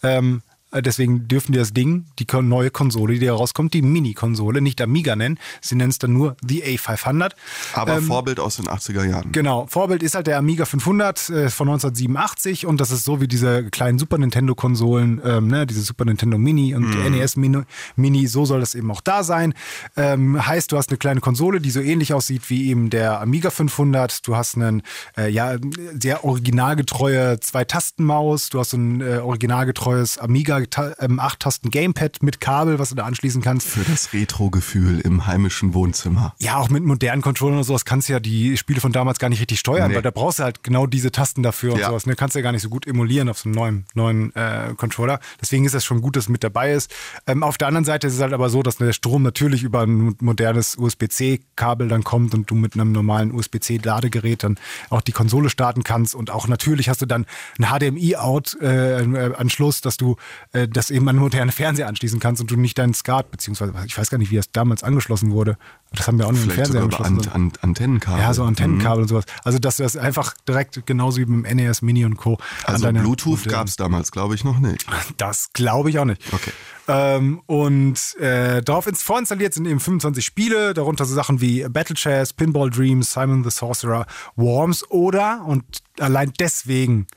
[0.02, 4.62] Ähm, äh, Deswegen dürfen die das Ding, die neue Konsole, die da rauskommt, die Mini-Konsole,
[4.62, 5.40] nicht Amiga nennen.
[5.62, 7.32] Sie nennen es dann nur die A500.
[7.74, 9.32] Aber Vorbild aus den 80er Jahren.
[9.32, 13.28] Genau, Vorbild ist halt der Amiga 500 äh, von 1987 und das ist so wie
[13.28, 17.64] diese kleinen Super Nintendo-Konsolen, ähm, ne, diese Super Nintendo Mini und NES Mini,
[17.96, 19.54] Mini, so soll das eben auch da sein.
[19.96, 23.50] Ähm, heißt, du hast eine kleine Konsole, die so ähnlich aussieht wie eben der Amiga
[23.50, 24.28] 500.
[24.28, 24.82] Du hast einen
[25.18, 25.56] äh, ja
[26.00, 28.50] sehr originalgetreue Zwei-Tasten-Maus.
[28.50, 30.63] Du hast so ein äh, originalgetreues Amiga
[31.00, 33.68] ähm, 8-Tasten Gamepad mit Kabel, was du da anschließen kannst.
[33.68, 36.34] Für das Retro-Gefühl im heimischen Wohnzimmer.
[36.40, 39.30] Ja, auch mit modernen Controllern und sowas kannst du ja die Spiele von damals gar
[39.30, 39.96] nicht richtig steuern, Nee.
[39.96, 41.90] weil da brauchst du halt genau diese Tasten dafür und Ja.
[41.90, 42.06] sowas.
[42.06, 42.16] Ne?
[42.16, 45.20] Kannst du ja gar nicht so gut emulieren auf so einem neuen, neuen äh, Controller.
[45.42, 46.94] Deswegen ist das schon gut, dass es mit dabei ist.
[47.28, 49.82] Ähm, auf der anderen Seite ist es halt aber so, dass der Strom natürlich über
[49.82, 54.58] ein modernes USB-C-Kabel dann kommt und du mit einem normalen USB-C-Ladegerät dann
[54.90, 56.16] auch die Konsole starten kannst.
[56.16, 57.26] Und auch natürlich hast du dann
[57.60, 60.16] einen HDMI-Out-Anschluss, dass du
[60.54, 63.74] äh, das eben an einen modernen Fernseher anschließen kannst und du nicht deinen SCART, beziehungsweise
[63.86, 65.58] ich weiß gar nicht, wie das damals angeschlossen wurde.
[65.92, 67.20] Das haben wir auch nicht im Fernseher angeschlossen.
[67.30, 68.22] An An Antennenkabel.
[68.22, 69.02] Ja, so Antennenkabel Mhm.
[69.04, 69.26] und sowas.
[69.44, 72.38] Also, dass du das einfach direkt genauso wie beim NES Mini und Co.
[72.66, 74.86] an Also Bluetooth gab es damals, glaube ich, noch nicht.
[75.18, 76.22] Das glaube ich auch nicht.
[76.32, 76.52] Okay.
[76.88, 81.96] Ähm, und äh, darauf ins vorinstalliert sind eben 25 Spiele, darunter so Sachen wie Battle
[81.96, 85.64] Chess, Pinball Dreams, Simon the Sorcerer, Worms oder, und
[86.00, 87.08] allein deswegen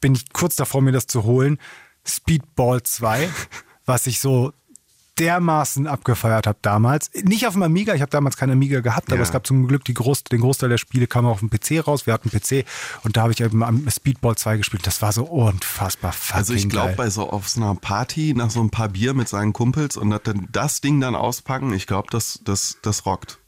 [0.00, 1.58] bin ich kurz davor, mir das zu holen,
[2.06, 3.28] Speedball 2,
[3.84, 4.52] was ich so
[5.18, 7.10] dermaßen abgefeiert habe damals.
[7.14, 9.22] Nicht auf dem Amiga, ich habe damals keinen Amiga gehabt, aber Ja.
[9.22, 12.06] es gab zum Glück Groß, den Großteil der Spiele kam auf dem PC raus.
[12.06, 12.66] Wir hatten einen PC
[13.02, 14.86] und da habe ich eben am Speedball 2 gespielt.
[14.86, 18.50] Das war so unfassbar fucking Also ich glaube, bei so auf so einer Party nach
[18.50, 22.08] so ein paar Bier mit seinen Kumpels und dann das Ding dann auspacken, ich glaube,
[22.10, 23.38] das, das, das rockt.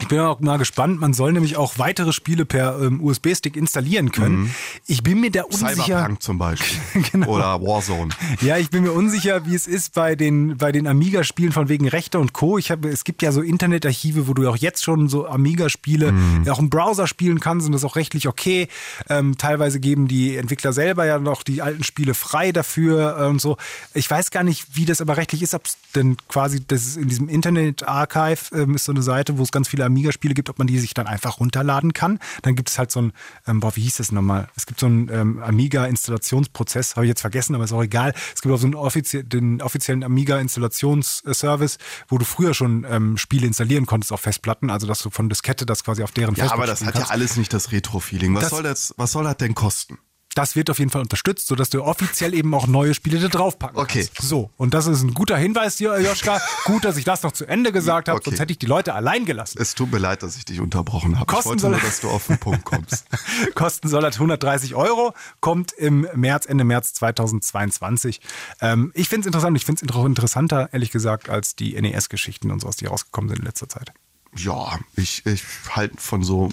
[0.00, 1.00] Ich bin auch mal gespannt.
[1.00, 4.52] Man soll nämlich auch weitere Spiele per ähm, USB-Stick installieren können.
[4.86, 5.74] Ich bin mir da unsicher.
[5.74, 6.78] Cyberpunk zum Beispiel.
[7.12, 7.28] Genau.
[7.28, 8.10] Oder Warzone.
[8.40, 11.86] Ja, ich bin mir unsicher, wie es ist bei den, bei den Amiga-Spielen von wegen
[11.86, 12.58] Rechte und Co.
[12.58, 16.12] Ich habe, es gibt ja so Internetarchive, wo du auch jetzt schon so Amiga-Spiele
[16.48, 18.68] auch im Browser spielen kannst und das ist auch rechtlich okay.
[19.08, 23.40] Ähm, teilweise geben die Entwickler selber ja noch die alten Spiele frei dafür äh, und
[23.40, 23.56] so.
[23.92, 26.96] Ich weiß gar nicht, wie das aber rechtlich ist, ob es denn quasi, das ist
[26.96, 30.58] in diesem Internet-Archive ähm, ist so eine Seite, wo es ganz viele Amiga-Spiele gibt, ob
[30.58, 32.18] man die sich dann einfach runterladen kann.
[32.42, 33.12] Dann gibt es halt so ein,
[33.46, 34.48] ähm, boah, wie hieß das nochmal?
[34.56, 38.12] Es gibt so einen ähm, Amiga-Installationsprozess, habe ich jetzt vergessen, aber ist auch egal.
[38.34, 41.78] Es gibt auch so einen offizie den offiziellen Amiga-Installationsservice,
[42.08, 45.66] wo du früher schon ähm, Spiele installieren konntest auf Festplatten, also dass du von Diskette
[45.66, 47.12] das quasi auf deren Ja, Festplatte aber das hat ja kannst.
[47.12, 48.34] alles nicht das Retro-Feeling.
[48.34, 49.98] Was Das- soll das, was soll das denn kosten?
[50.34, 53.78] Das wird auf jeden Fall unterstützt, sodass du offiziell eben auch neue Spiele da draufpacken
[53.78, 54.08] Okay.
[54.12, 54.28] kannst.
[54.28, 56.40] So, und das ist ein guter Hinweis hier, Joschka.
[56.64, 58.30] Gut, dass ich das noch zu Ende gesagt habe, Okay.
[58.30, 59.58] sonst hätte ich die Leute allein gelassen.
[59.60, 61.30] Es tut mir leid, dass ich dich unterbrochen habe.
[61.30, 63.06] Ich Kosten wollte soll- nur, dass du auf den Punkt kommst.
[63.54, 68.20] Kosten soll das 130 Euro, kommt im März, Ende März 2022.
[68.60, 72.60] Ähm, ich finde es interessant, ich finde es interessanter, ehrlich gesagt, als die NES-Geschichten und
[72.60, 73.92] sowas, die rausgekommen sind in letzter Zeit.
[74.36, 76.48] Ja, ich, ich halte von so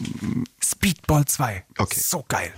[0.64, 1.64] Speedball 2.
[1.80, 2.00] Okay.
[2.00, 2.54] So geil.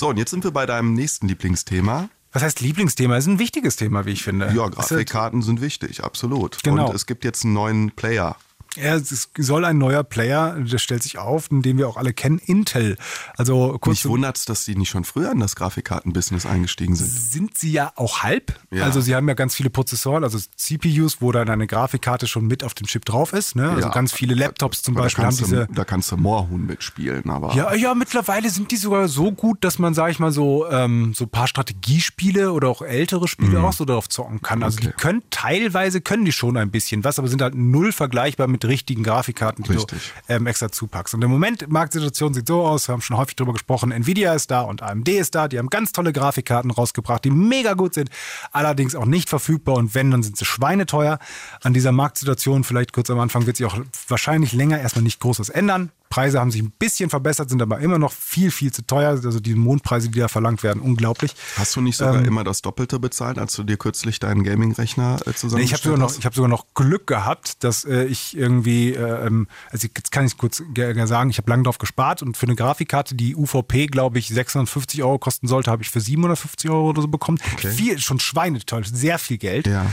[0.00, 2.08] So, und jetzt sind wir bei deinem nächsten Lieblingsthema.
[2.32, 3.18] Was heißt Lieblingsthema?
[3.18, 4.50] Ist ein wichtiges Thema, wie ich finde.
[4.56, 6.62] Ja, Grafikkarten sind wichtig, absolut.
[6.62, 6.88] Genau.
[6.88, 8.34] Und es gibt jetzt einen neuen Player.
[8.76, 12.38] Ja, es soll ein neuer Player, der stellt sich auf, den wir auch alle kennen,
[12.38, 12.96] Intel.
[13.36, 17.08] Also kurz Mich wundert's, dass die nicht schon früher in das Grafikkartenbusiness eingestiegen sind.
[17.10, 18.58] sind sie ja auch halb.
[18.70, 18.84] Ja.
[18.84, 22.62] Also sie haben ja ganz viele Prozessoren, also CPUs, wo dann eine Grafikkarte schon mit
[22.62, 23.56] auf dem Chip drauf ist.
[23.56, 23.68] Ne?
[23.70, 25.66] Also Ja, ganz viele Laptops zum Aber Beispiel da haben kannst diese.
[25.66, 29.64] Du, da kannst du Moorhuhn mitspielen, aber Ja, ja, mittlerweile sind die sogar so gut,
[29.64, 33.62] dass man, sag ich mal, so ähm, so ein paar Strategiespiele oder auch ältere Spiele
[33.62, 34.62] auch so darauf zocken kann.
[34.62, 34.92] Also die Mhm.
[34.92, 35.02] Okay.
[35.02, 39.02] können teilweise können die schon ein bisschen was, aber sind halt null vergleichbar mit richtigen
[39.02, 40.12] Grafikkarten, die Richtig.
[40.26, 41.14] du ähm, extra zupackst.
[41.14, 44.50] Und im Moment, Marktsituation sieht so aus, wir haben schon häufig drüber gesprochen, Nvidia ist
[44.50, 48.10] da und AMD ist da, die haben ganz tolle Grafikkarten rausgebracht, die mega gut sind,
[48.52, 51.18] allerdings auch nicht verfügbar und wenn, dann sind sie schweineteuer.
[51.62, 55.40] An dieser Marktsituation, vielleicht kurz am Anfang, wird sich auch wahrscheinlich länger erstmal nicht groß
[55.40, 55.92] was ändern.
[56.10, 59.10] Preise haben sich ein bisschen verbessert, sind aber immer noch viel, viel zu teuer.
[59.10, 61.34] Also die Mondpreise, die da verlangt werden, unglaublich.
[61.56, 65.28] hast du nicht sogar immer das Doppelte bezahlt, als du dir kürzlich deinen Gaming-Rechner äh,
[65.30, 66.18] Nee, zusammengestellt ich habe sogar noch, hast?
[66.18, 70.26] ich habe sogar noch Glück gehabt, dass äh, ich irgendwie, äh, ähm, also jetzt kann
[70.26, 73.36] ich kurz ge- ge- sagen, ich habe lange drauf gespart und für eine Grafikkarte, die
[73.36, 77.38] UVP, glaube ich, 650 Euro kosten sollte, habe ich für 750 Euro oder so bekommen.
[77.58, 79.68] Viel, schon schweineteuer, sehr viel Geld.
[79.68, 79.86] Ja.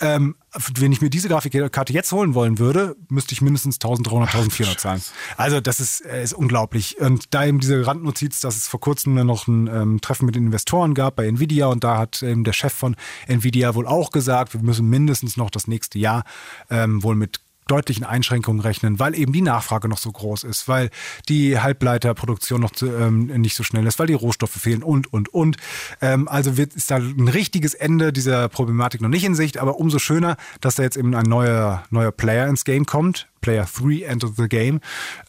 [0.00, 0.36] Ähm,
[0.76, 5.02] wenn ich mir diese Grafikkarte jetzt holen wollen würde, müsste ich mindestens 1300, 1400 zahlen.
[5.36, 7.00] Also das ist, äh, ist unglaublich.
[7.00, 10.46] Und da eben diese Randnotiz, dass es vor kurzem noch ein ähm, Treffen mit den
[10.46, 12.96] Investoren gab bei Nvidia und da hat ähm, der Chef von
[13.26, 16.24] Nvidia wohl auch gesagt, wir müssen mindestens noch das nächste Jahr
[16.70, 20.90] ähm, wohl mit deutlichen Einschränkungen rechnen, weil eben die Nachfrage noch so groß ist, weil
[21.28, 25.32] die Halbleiterproduktion noch zu, ähm, nicht so schnell ist, weil die Rohstoffe fehlen und, und,
[25.32, 25.56] und.
[26.00, 29.76] Ähm, also wird, ist da ein richtiges Ende dieser Problematik noch nicht in Sicht, aber
[29.76, 33.28] umso schöner, dass da jetzt eben ein neuer, neuer Player ins Game kommt.
[33.44, 34.80] Player 3 Enter the Game.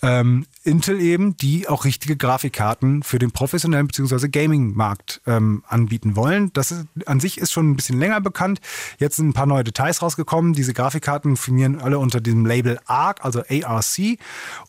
[0.02, 4.30] Ähm, Intel eben, die auch richtige Grafikkarten für den professionellen bzw.
[4.30, 6.50] Gaming-Markt ähm, anbieten wollen.
[6.54, 8.62] Das ist, an sich ist schon ein bisschen länger bekannt.
[9.00, 10.54] Jetzt sind ein paar neue Details rausgekommen.
[10.54, 14.18] Diese Grafikkarten firmieren alle unter dem Label ARC, also ARC.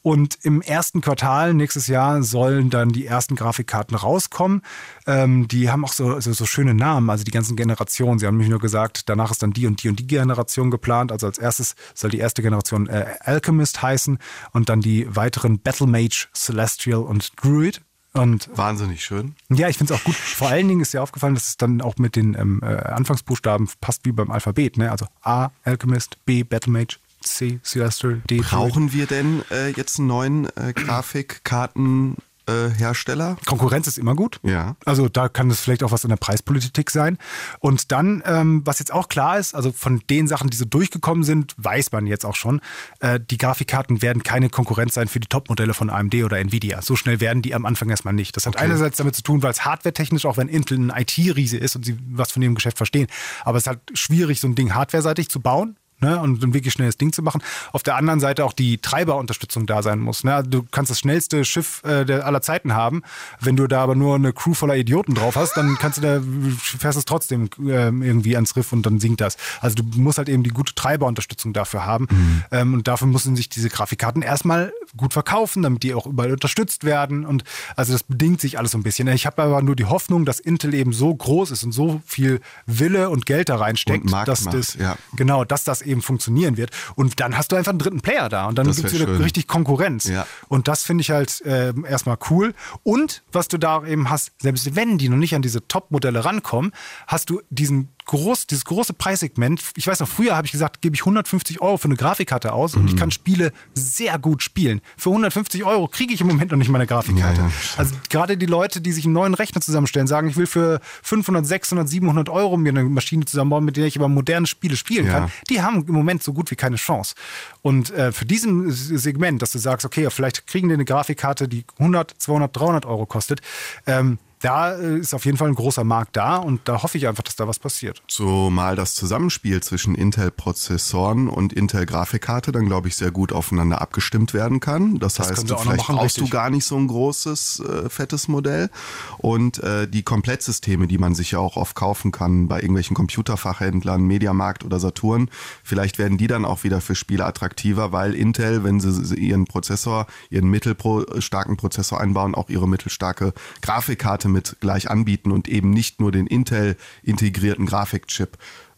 [0.02, 4.62] Und im ersten Quartal nächstes Jahr sollen dann die ersten Grafikkarten rauskommen.
[5.06, 8.18] Ähm, die haben auch so, so, so, schöne Namen, also die ganzen Generationen.
[8.18, 11.12] Sie haben mich nur gesagt, danach ist dann die und die und die Generation geplant.
[11.12, 14.18] Also als erstes soll die erste Generation äh, Alchemist heißen
[14.52, 17.82] und dann die weiteren Battle Mage, Celestial und Druid.
[18.14, 19.34] Und Wahnsinnig schön.
[19.50, 20.14] Ja, ich finde es auch gut.
[20.14, 23.68] Vor allen Dingen ist dir aufgefallen, dass es dann auch mit den ähm, äh, Anfangsbuchstaben
[23.80, 24.78] passt wie beim Alphabet.
[24.78, 24.90] Ne?
[24.90, 28.38] Also A, Alchemist, B, Battle Mage, C, Celestial, D.
[28.38, 32.16] Brauchen wir denn äh, jetzt einen neuen äh, Grafikkarten?
[32.52, 33.36] Hersteller.
[33.46, 34.40] Konkurrenz ist immer gut.
[34.42, 34.76] Ja.
[34.84, 37.18] Also da kann es vielleicht auch was in der Preispolitik sein.
[37.58, 41.24] Und dann, ähm, was jetzt auch klar ist, also von den Sachen, die so durchgekommen
[41.24, 42.60] sind, weiß man jetzt auch schon,
[43.00, 46.82] äh, die Grafikkarten werden keine Konkurrenz sein für die Topmodelle von AMD oder Nvidia.
[46.82, 48.36] So schnell werden die am Anfang erstmal nicht.
[48.36, 48.64] Das hat okay.
[48.64, 51.98] einerseits damit zu tun, weil es hardwaretechnisch, auch wenn Intel ein IT-Riese ist und sie
[52.10, 53.08] was von ihrem Geschäft verstehen,
[53.44, 56.72] aber es ist halt schwierig, so ein Ding hardwareseitig zu bauen ne, und ein wirklich
[56.72, 57.42] schnelles Ding zu machen.
[57.72, 60.24] Auf der anderen Seite auch die Treiberunterstützung da sein muss.
[60.24, 60.42] Ne?
[60.46, 63.02] Du kannst das schnellste Schiff äh, der aller Zeiten haben.
[63.40, 66.20] Wenn du da aber nur eine Crew voller Idioten drauf hast, dann kannst du da,
[66.58, 69.36] fährst es trotzdem äh, irgendwie ans Riff und dann sinkt das.
[69.60, 72.06] Also du musst halt eben die gute Treiberunterstützung dafür haben.
[72.10, 72.44] Mhm.
[72.50, 76.84] Ähm, und dafür müssen sich diese Grafikkarten erstmal gut verkaufen, damit die auch überall unterstützt
[76.84, 77.24] werden.
[77.24, 77.44] Und
[77.74, 79.08] also das bedingt sich alles so ein bisschen.
[79.08, 82.40] Ich habe aber nur die Hoffnung, dass Intel eben so groß ist und so viel
[82.66, 84.96] Wille und Geld da reinsteckt, dass macht, das ja.
[85.16, 86.70] genau, dass das eben funktionieren wird.
[86.94, 89.22] Und dann hast du einfach einen dritten Player da und dann gibt es wieder schön.
[89.22, 90.04] richtig Konkurrenz.
[90.04, 90.26] Ja.
[90.48, 92.54] Und das finde ich halt äh, erstmal cool.
[92.82, 96.72] Und was du da eben hast, selbst wenn die noch nicht an diese Top-Modelle rankommen,
[97.06, 99.62] hast du diesen groß, dieses große Preissegment.
[99.76, 102.74] Ich weiß noch, früher habe ich gesagt, gebe ich 150 Euro für eine Grafikkarte aus
[102.74, 102.82] mhm.
[102.82, 104.80] und ich kann Spiele sehr gut spielen.
[104.96, 107.40] Für 150 Euro kriege ich im Moment noch nicht meine Grafikkarte.
[107.40, 110.80] Ja, also gerade die Leute, die sich einen neuen Rechner zusammenstellen, sagen, ich will für
[111.02, 115.06] 500, 600, 700 Euro mir eine Maschine zusammenbauen, mit der ich aber moderne Spiele spielen
[115.06, 115.12] ja.
[115.12, 115.32] kann.
[115.50, 117.14] Die haben im Moment so gut wie keine Chance.
[117.62, 121.64] Und äh, für diesen Segment, dass du sagst, okay, vielleicht kriegen die eine Grafikkarte, die
[121.78, 123.40] 100, 200, 300 Euro kostet,
[123.86, 127.08] ähm, da äh, ist auf jeden Fall ein großer Markt da und da hoffe ich
[127.08, 128.02] einfach, dass da was passiert.
[128.08, 134.34] So mal das Zusammenspiel zwischen Intel-Prozessoren und Intel-Grafikkarte dann, glaube ich, sehr gut aufeinander abgestimmt
[134.34, 134.98] werden kann.
[134.98, 136.24] Das, das heißt, vielleicht machen, brauchst richtig.
[136.24, 138.70] du gar nicht so ein großes, äh, fettes Modell.
[139.18, 144.02] Und äh, die Komplettsysteme, die man sich ja auch oft kaufen kann bei irgendwelchen Computerfachhändlern,
[144.02, 145.30] Mediamarkt oder Saturn,
[145.64, 150.06] vielleicht werden die dann auch wieder für Spiele attraktiver, weil Intel, wenn sie ihren Prozessor,
[150.30, 153.32] ihren mittelstarken Prozessor einbauen, auch ihre mittelstarke
[153.62, 158.36] Grafikkarte Karte mit gleich anbieten und eben nicht nur den Intel integrierten Grafikchip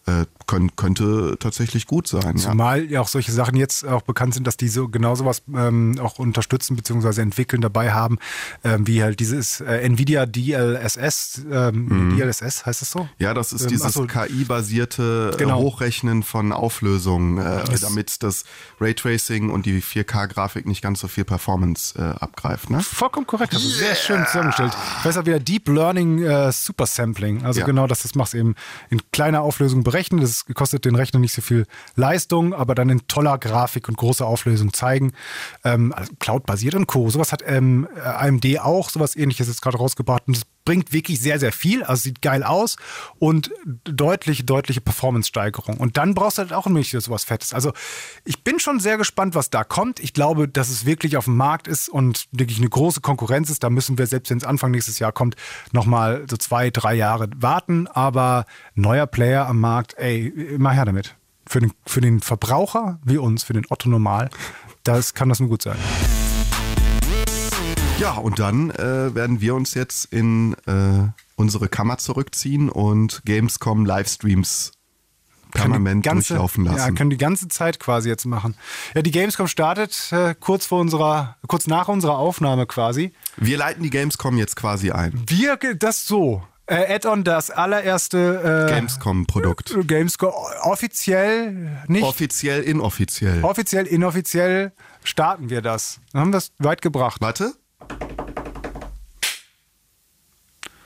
[0.09, 2.37] äh, können, könnte tatsächlich gut sein.
[2.37, 2.91] Zumal ja.
[2.91, 6.17] ja auch solche Sachen jetzt auch bekannt sind, dass die so genau sowas ähm, auch
[6.17, 7.21] unterstützen bzw.
[7.21, 8.17] entwickeln dabei haben,
[8.63, 12.17] ähm, wie halt dieses äh, Nvidia DLSS, ähm, mhm.
[12.17, 13.07] DLSS heißt das so?
[13.19, 15.59] Ja, das ist ähm, dieses so, KI-basierte äh, genau.
[15.59, 18.43] Hochrechnen von Auflösungen, äh, damit das
[18.81, 22.71] Raytracing und die 4K-Grafik nicht ganz so viel Performance äh, abgreift.
[22.71, 22.81] Ne?
[22.81, 23.77] Vollkommen korrekt, also yeah.
[23.77, 24.73] sehr schön zusammengestellt.
[25.03, 27.65] Auch wieder Deep Learning äh, Super Sampling, also ja.
[27.67, 28.55] genau, dass das machst eben
[28.89, 30.21] in kleiner Auflösung berechnen.
[30.21, 34.25] Das kostet den Rechner nicht so viel Leistung, aber dann in toller Grafik und großer
[34.25, 35.13] Auflösung zeigen.
[35.63, 37.09] Ähm, also Cloud-basiert und Co.
[37.09, 41.39] Sowas hat ähm, AMD auch, sowas ähnliches jetzt gerade rausgebracht und das bringt wirklich sehr,
[41.39, 41.83] sehr viel.
[41.83, 42.75] Also sieht geil aus
[43.17, 43.49] und
[43.85, 45.77] deutliche, deutliche Performance-Steigerung.
[45.77, 47.55] Und dann brauchst du halt auch nicht sowas Fettes.
[47.55, 47.73] Also
[48.23, 49.99] ich bin schon sehr gespannt, was da kommt.
[49.99, 53.63] Ich glaube, dass es wirklich auf dem Markt ist und wirklich eine große Konkurrenz ist.
[53.63, 55.35] Da müssen wir, selbst wenn es Anfang nächstes Jahr kommt,
[55.71, 57.87] nochmal so zwei, drei Jahre warten.
[57.87, 58.45] Aber
[58.75, 61.15] neuer Player am Markt, ey, immer her damit.
[61.47, 64.29] Für den, für den Verbraucher wie uns, für den Otto Normal,
[64.83, 65.77] das kann das nur gut sein.
[67.99, 73.85] Ja, und dann äh, werden wir uns jetzt in äh, unsere Kammer zurückziehen und Gamescom
[73.85, 74.71] Livestreams
[75.51, 76.77] permanent ganze, durchlaufen lassen.
[76.77, 78.55] Ja, können die ganze Zeit quasi jetzt machen.
[78.95, 83.11] Ja, die Gamescom startet äh, kurz vor unserer, kurz nach unserer Aufnahme quasi.
[83.35, 85.21] Wir leiten die Gamescom jetzt quasi ein.
[85.27, 86.43] Wir, das so.
[86.67, 89.75] Äh, Add-on, das allererste äh, Gamescom-Produkt.
[89.87, 90.31] Gamescom
[90.61, 92.03] offiziell nicht.
[92.03, 93.43] Offiziell, inoffiziell.
[93.43, 94.71] offiziell, inoffiziell
[95.03, 95.99] starten wir das.
[96.13, 97.19] Dann haben wir es weit gebracht.
[97.19, 97.55] Warte.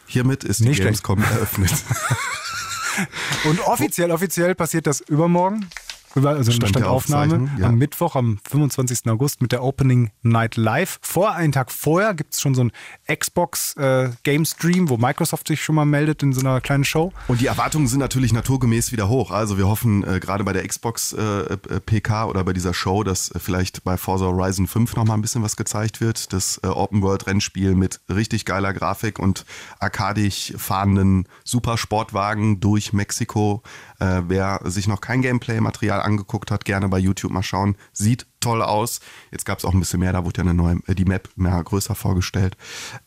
[0.08, 1.04] Hiermit ist die Nicht schlecht.
[1.04, 1.72] Gamescom eröffnet.
[3.46, 5.68] Und offiziell, offiziell passiert das übermorgen.
[6.16, 7.68] Also Stand Stand der Aufnahme ja.
[7.68, 9.08] am Mittwoch, am 25.
[9.08, 11.00] August mit der Opening Night Live.
[11.02, 12.72] Vor einen Tag vorher gibt es schon so einen
[13.08, 17.12] Xbox äh, Game Stream, wo Microsoft sich schon mal meldet in so einer kleinen Show.
[17.28, 19.32] Und die Erwartungen sind natürlich naturgemäß wieder hoch.
[19.32, 23.04] Also wir hoffen äh, gerade bei der Xbox äh, äh, PK oder bei dieser Show,
[23.04, 26.32] dass äh, vielleicht bei Forza Horizon 5 nochmal ein bisschen was gezeigt wird.
[26.32, 29.46] Das äh, Open-World-Rennspiel mit richtig geiler Grafik und
[29.80, 33.64] arkadisch fahrenden Supersportwagen durch Mexiko.
[34.04, 37.78] Äh, wer sich noch kein Gameplay-Material angeguckt hat, gerne bei YouTube mal schauen.
[37.94, 39.00] Sieht toll aus.
[39.32, 41.30] Jetzt gab es auch ein bisschen mehr, da wurde ja eine neue, äh, die Map
[41.38, 42.58] mehr größer vorgestellt.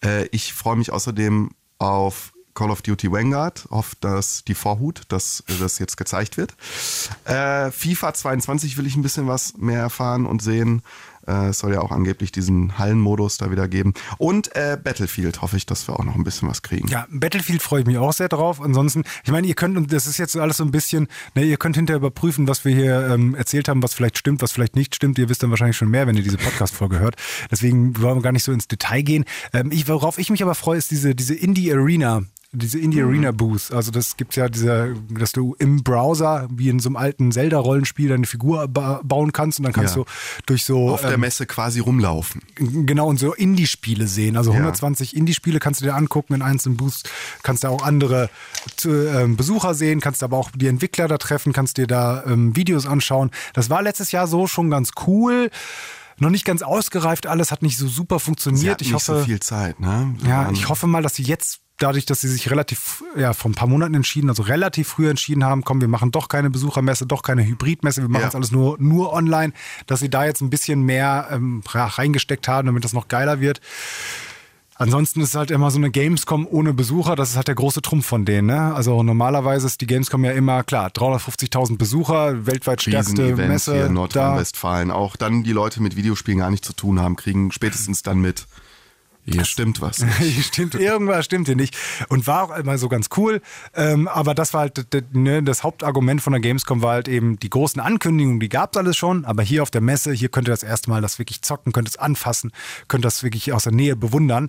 [0.03, 5.44] Äh, ich freue mich außerdem auf Call of Duty Vanguard, hoffe, dass die Vorhut, dass
[5.61, 6.57] das jetzt gezeigt wird.
[7.24, 10.80] Äh, FIFA 22 will ich ein bisschen was mehr erfahren und sehen.
[11.27, 13.95] Äh, es soll ja auch angeblich diesen Hallenmodus da wieder geben.
[14.18, 16.89] Und äh, Battlefield hoffe ich, dass wir auch noch ein bisschen was kriegen.
[16.89, 18.61] Ja, Battlefield freue ich mich auch sehr drauf.
[18.61, 21.57] Ansonsten, ich meine, ihr könnt, und das ist jetzt alles so ein bisschen, ne, ihr
[21.57, 24.95] könnt hinterher überprüfen, was wir hier ähm, erzählt haben, was vielleicht stimmt, was vielleicht nicht
[24.95, 25.18] stimmt.
[25.18, 27.16] Ihr wisst dann wahrscheinlich schon mehr, wenn ihr diese Podcast-Folge hört.
[27.51, 29.24] Deswegen wollen wir gar nicht so ins Detail gehen.
[29.53, 32.22] Ähm, ich, worauf ich mich aber freue, ist diese, diese Indie-Arena.
[32.59, 33.09] Diese Indie Mhm.
[33.09, 36.96] Arena Boost, also das gibt's ja diese, dass du im Browser wie in so einem
[36.96, 40.02] alten Zelda-Rollenspiel deine Figur ba bauen kannst und dann kannst Ja.
[40.02, 40.09] du
[40.46, 42.40] durch so Auf der ähm, Messe quasi rumlaufen.
[42.57, 44.36] Genau, und so Indie-Spiele sehen.
[44.36, 44.57] Also Ja.
[44.59, 47.02] 120 Indie-Spiele kannst du dir angucken in einzelnen Boosts.
[47.42, 48.30] Kannst da auch andere
[48.84, 52.86] ähm, Besucher sehen, kannst aber auch die Entwickler da treffen, kannst dir da ähm, Videos
[52.86, 53.30] anschauen.
[53.54, 55.50] Das war letztes Jahr so schon ganz cool.
[56.18, 58.70] Noch nicht ganz ausgereift, alles hat nicht so super Sie funktioniert.
[58.72, 60.14] hatten Ich nicht hoffe, so viel Zeit, ne?
[60.22, 63.51] Sie ja, ich hoffe mal, dass sie jetzt dadurch, dass sie sich relativ, ja, vor
[63.51, 67.07] ein paar Monaten entschieden, also relativ früh entschieden haben, komm, wir machen doch keine Besuchermesse,
[67.07, 68.27] doch keine Hybridmesse, wir machen Ja.
[68.29, 69.53] jetzt alles nur, nur online,
[69.87, 73.61] dass sie da jetzt ein bisschen mehr ähm, reingesteckt haben, damit das noch geiler wird.
[74.79, 78.05] Ansonsten ist halt immer so eine Gamescom ohne Besucher, das ist halt der große Trumpf
[78.05, 78.49] von denen.
[78.49, 78.74] Ne?
[78.74, 83.72] Also normalerweise ist die Gamescom ja immer, klar, 350.000 Besucher, weltweit stärkste Messe.
[83.74, 83.95] hier in.
[83.95, 84.91] Nordrhein-Westfalen.
[84.91, 88.47] Auch dann die Leute mit Videospielen gar nichts zu tun haben, kriegen spätestens dann mit.
[89.33, 89.99] Hier stimmt was.
[90.20, 90.47] nicht.
[90.47, 91.77] stimmt, irgendwas stimmt hier nicht.
[92.09, 93.41] Und war auch immer so ganz cool.
[93.74, 97.51] Ähm, aber das war halt ne, das Hauptargument von der Gamescom war halt eben die
[97.51, 100.53] großen Ankündigungen, die gab es alles schon, aber hier auf der Messe, hier könnt ihr
[100.53, 102.53] das erste Mal das wirklich zocken, könnt es anfassen,
[102.87, 104.49] könnt das wirklich aus der Nähe bewundern.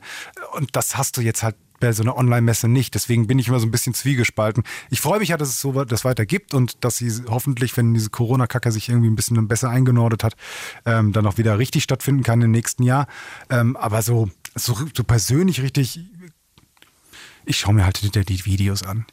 [0.52, 2.96] Und das hast du jetzt halt bei so einer Online-Messe nicht.
[2.96, 4.64] Deswegen bin ich immer so ein bisschen zwiegespalten.
[4.90, 7.94] Ich freue mich ja, dass es so das weiter gibt und dass sie hoffentlich, wenn
[7.94, 10.36] diese Corona-Kacke sich irgendwie ein bisschen besser eingenordet hat,
[10.86, 13.08] ähm, dann auch wieder richtig stattfinden kann im nächsten Jahr.
[13.50, 16.00] Ähm, aber so, so, so persönlich richtig,
[17.46, 19.06] ich schaue mir halt hinter die Videos an.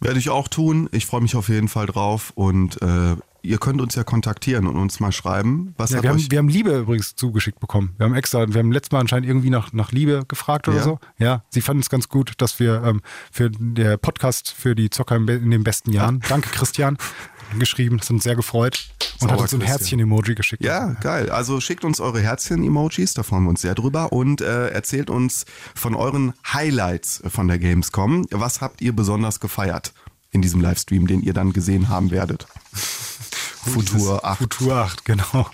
[0.00, 0.88] Werde ich auch tun.
[0.92, 2.32] Ich freue mich auf jeden Fall drauf.
[2.34, 5.74] Und äh, ihr könnt uns ja kontaktieren und uns mal schreiben.
[5.78, 7.94] Was Ja, wir, haben, wir haben Liebe übrigens zugeschickt bekommen.
[7.96, 10.82] Wir haben extra, wir haben letztes Mal anscheinend irgendwie nach, nach Liebe gefragt oder Ja.
[10.82, 10.98] so.
[11.18, 13.00] Ja, sie fanden es ganz gut, dass wir ähm,
[13.30, 16.98] für der Podcast für die Zocker in den besten Jahren, danke Christian,
[17.58, 18.88] geschrieben, sind uns sehr gefreut
[19.20, 19.62] und hat Sauer uns so ein.
[19.62, 20.62] Herzchen-Emoji geschickt.
[20.64, 21.30] Ja, geil.
[21.30, 24.12] Also schickt uns eure Herzchen-Emojis, da freuen wir uns sehr drüber.
[24.12, 28.26] Und äh, erzählt uns von euren Highlights von der Gamescom.
[28.30, 29.92] Was habt ihr besonders gefeiert
[30.30, 32.46] in diesem Livestream, den ihr dann gesehen haben werdet?
[33.64, 34.38] Futur 8.
[34.38, 35.48] Futur 8, genau.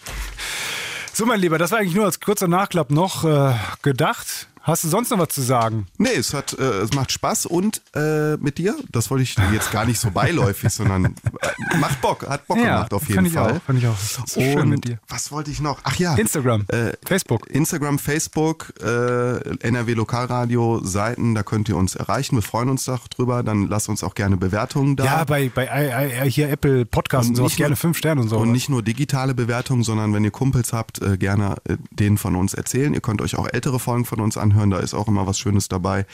[1.12, 4.48] So, mein Lieber, das war eigentlich nur als kurzer Nachklapp noch äh, gedacht.
[4.62, 5.86] Hast du sonst noch was zu sagen?
[5.96, 9.72] Nee, es hat, äh, es macht Spaß und äh, mit dir, das wollte ich jetzt
[9.72, 13.56] gar nicht so beiläufig, sondern äh, macht Bock, hat Bock gemacht auf jeden Fall.
[13.56, 13.96] Auch, fand ich auch.
[13.98, 14.98] So und schön mit dir.
[15.08, 15.78] was wollte ich noch?
[15.84, 16.14] Ach ja.
[16.14, 17.48] Instagram, Äh, Facebook.
[17.50, 22.36] Instagram, Facebook, äh, NRW Lokalradio, Seiten, da könnt ihr uns erreichen.
[22.36, 23.42] Wir freuen uns doch drüber.
[23.42, 25.04] Dann lasst uns auch gerne Bewertungen da.
[25.04, 28.36] Ja, bei, bei hier Apple Podcast und, sowas nicht gerne nur- fünf Sterne und so.
[28.38, 31.56] Und nicht nur digitale Bewertungen, sondern wenn ihr Kumpels habt, äh, gerne
[31.90, 32.92] denen von uns erzählen.
[32.92, 35.68] Ihr könnt euch auch ältere Folgen von uns anhören, da ist auch immer was Schönes
[35.68, 36.06] dabei.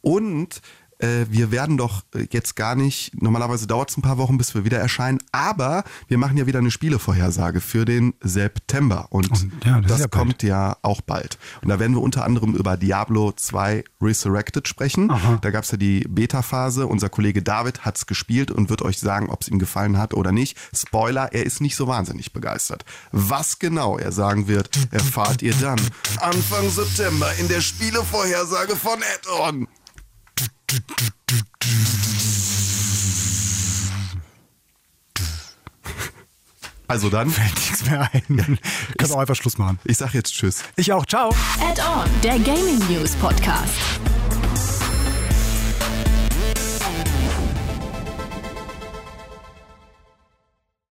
[0.00, 0.60] Und
[1.04, 4.54] äh, wir werden doch äh, jetzt gar nicht, normalerweise dauert es ein paar Wochen, bis
[4.54, 9.06] wir wieder erscheinen, aber wir machen ja wieder eine Spielevorhersage für den September.
[9.10, 9.28] Und,
[9.64, 10.10] ja, das das ja bald.
[10.10, 11.38] kommt ja auch bald.
[11.62, 15.10] Und da werden wir unter anderem über Diablo 2 Resurrected sprechen.
[15.10, 15.38] Aha.
[15.40, 16.86] Da gab es ja die Beta-Phase.
[16.86, 20.14] Unser Kollege David hat es gespielt und wird euch sagen, ob es ihm gefallen hat
[20.14, 20.56] oder nicht.
[20.74, 22.84] Spoiler, er ist nicht so wahnsinnig begeistert.
[23.12, 25.80] Was genau er sagen wird, erfahrt ihr dann
[26.20, 29.68] Anfang September in der Spielevorhersage von Add-On.
[36.86, 38.58] Also dann, fällt nichts mehr ein.
[38.98, 39.78] Können auch einfach Schluss machen.
[39.84, 40.62] ich sag jetzt Tschüss.
[40.76, 41.06] Ich auch.
[41.06, 41.34] Ciao.
[41.60, 43.72] Add-on, der Gaming News Podcast.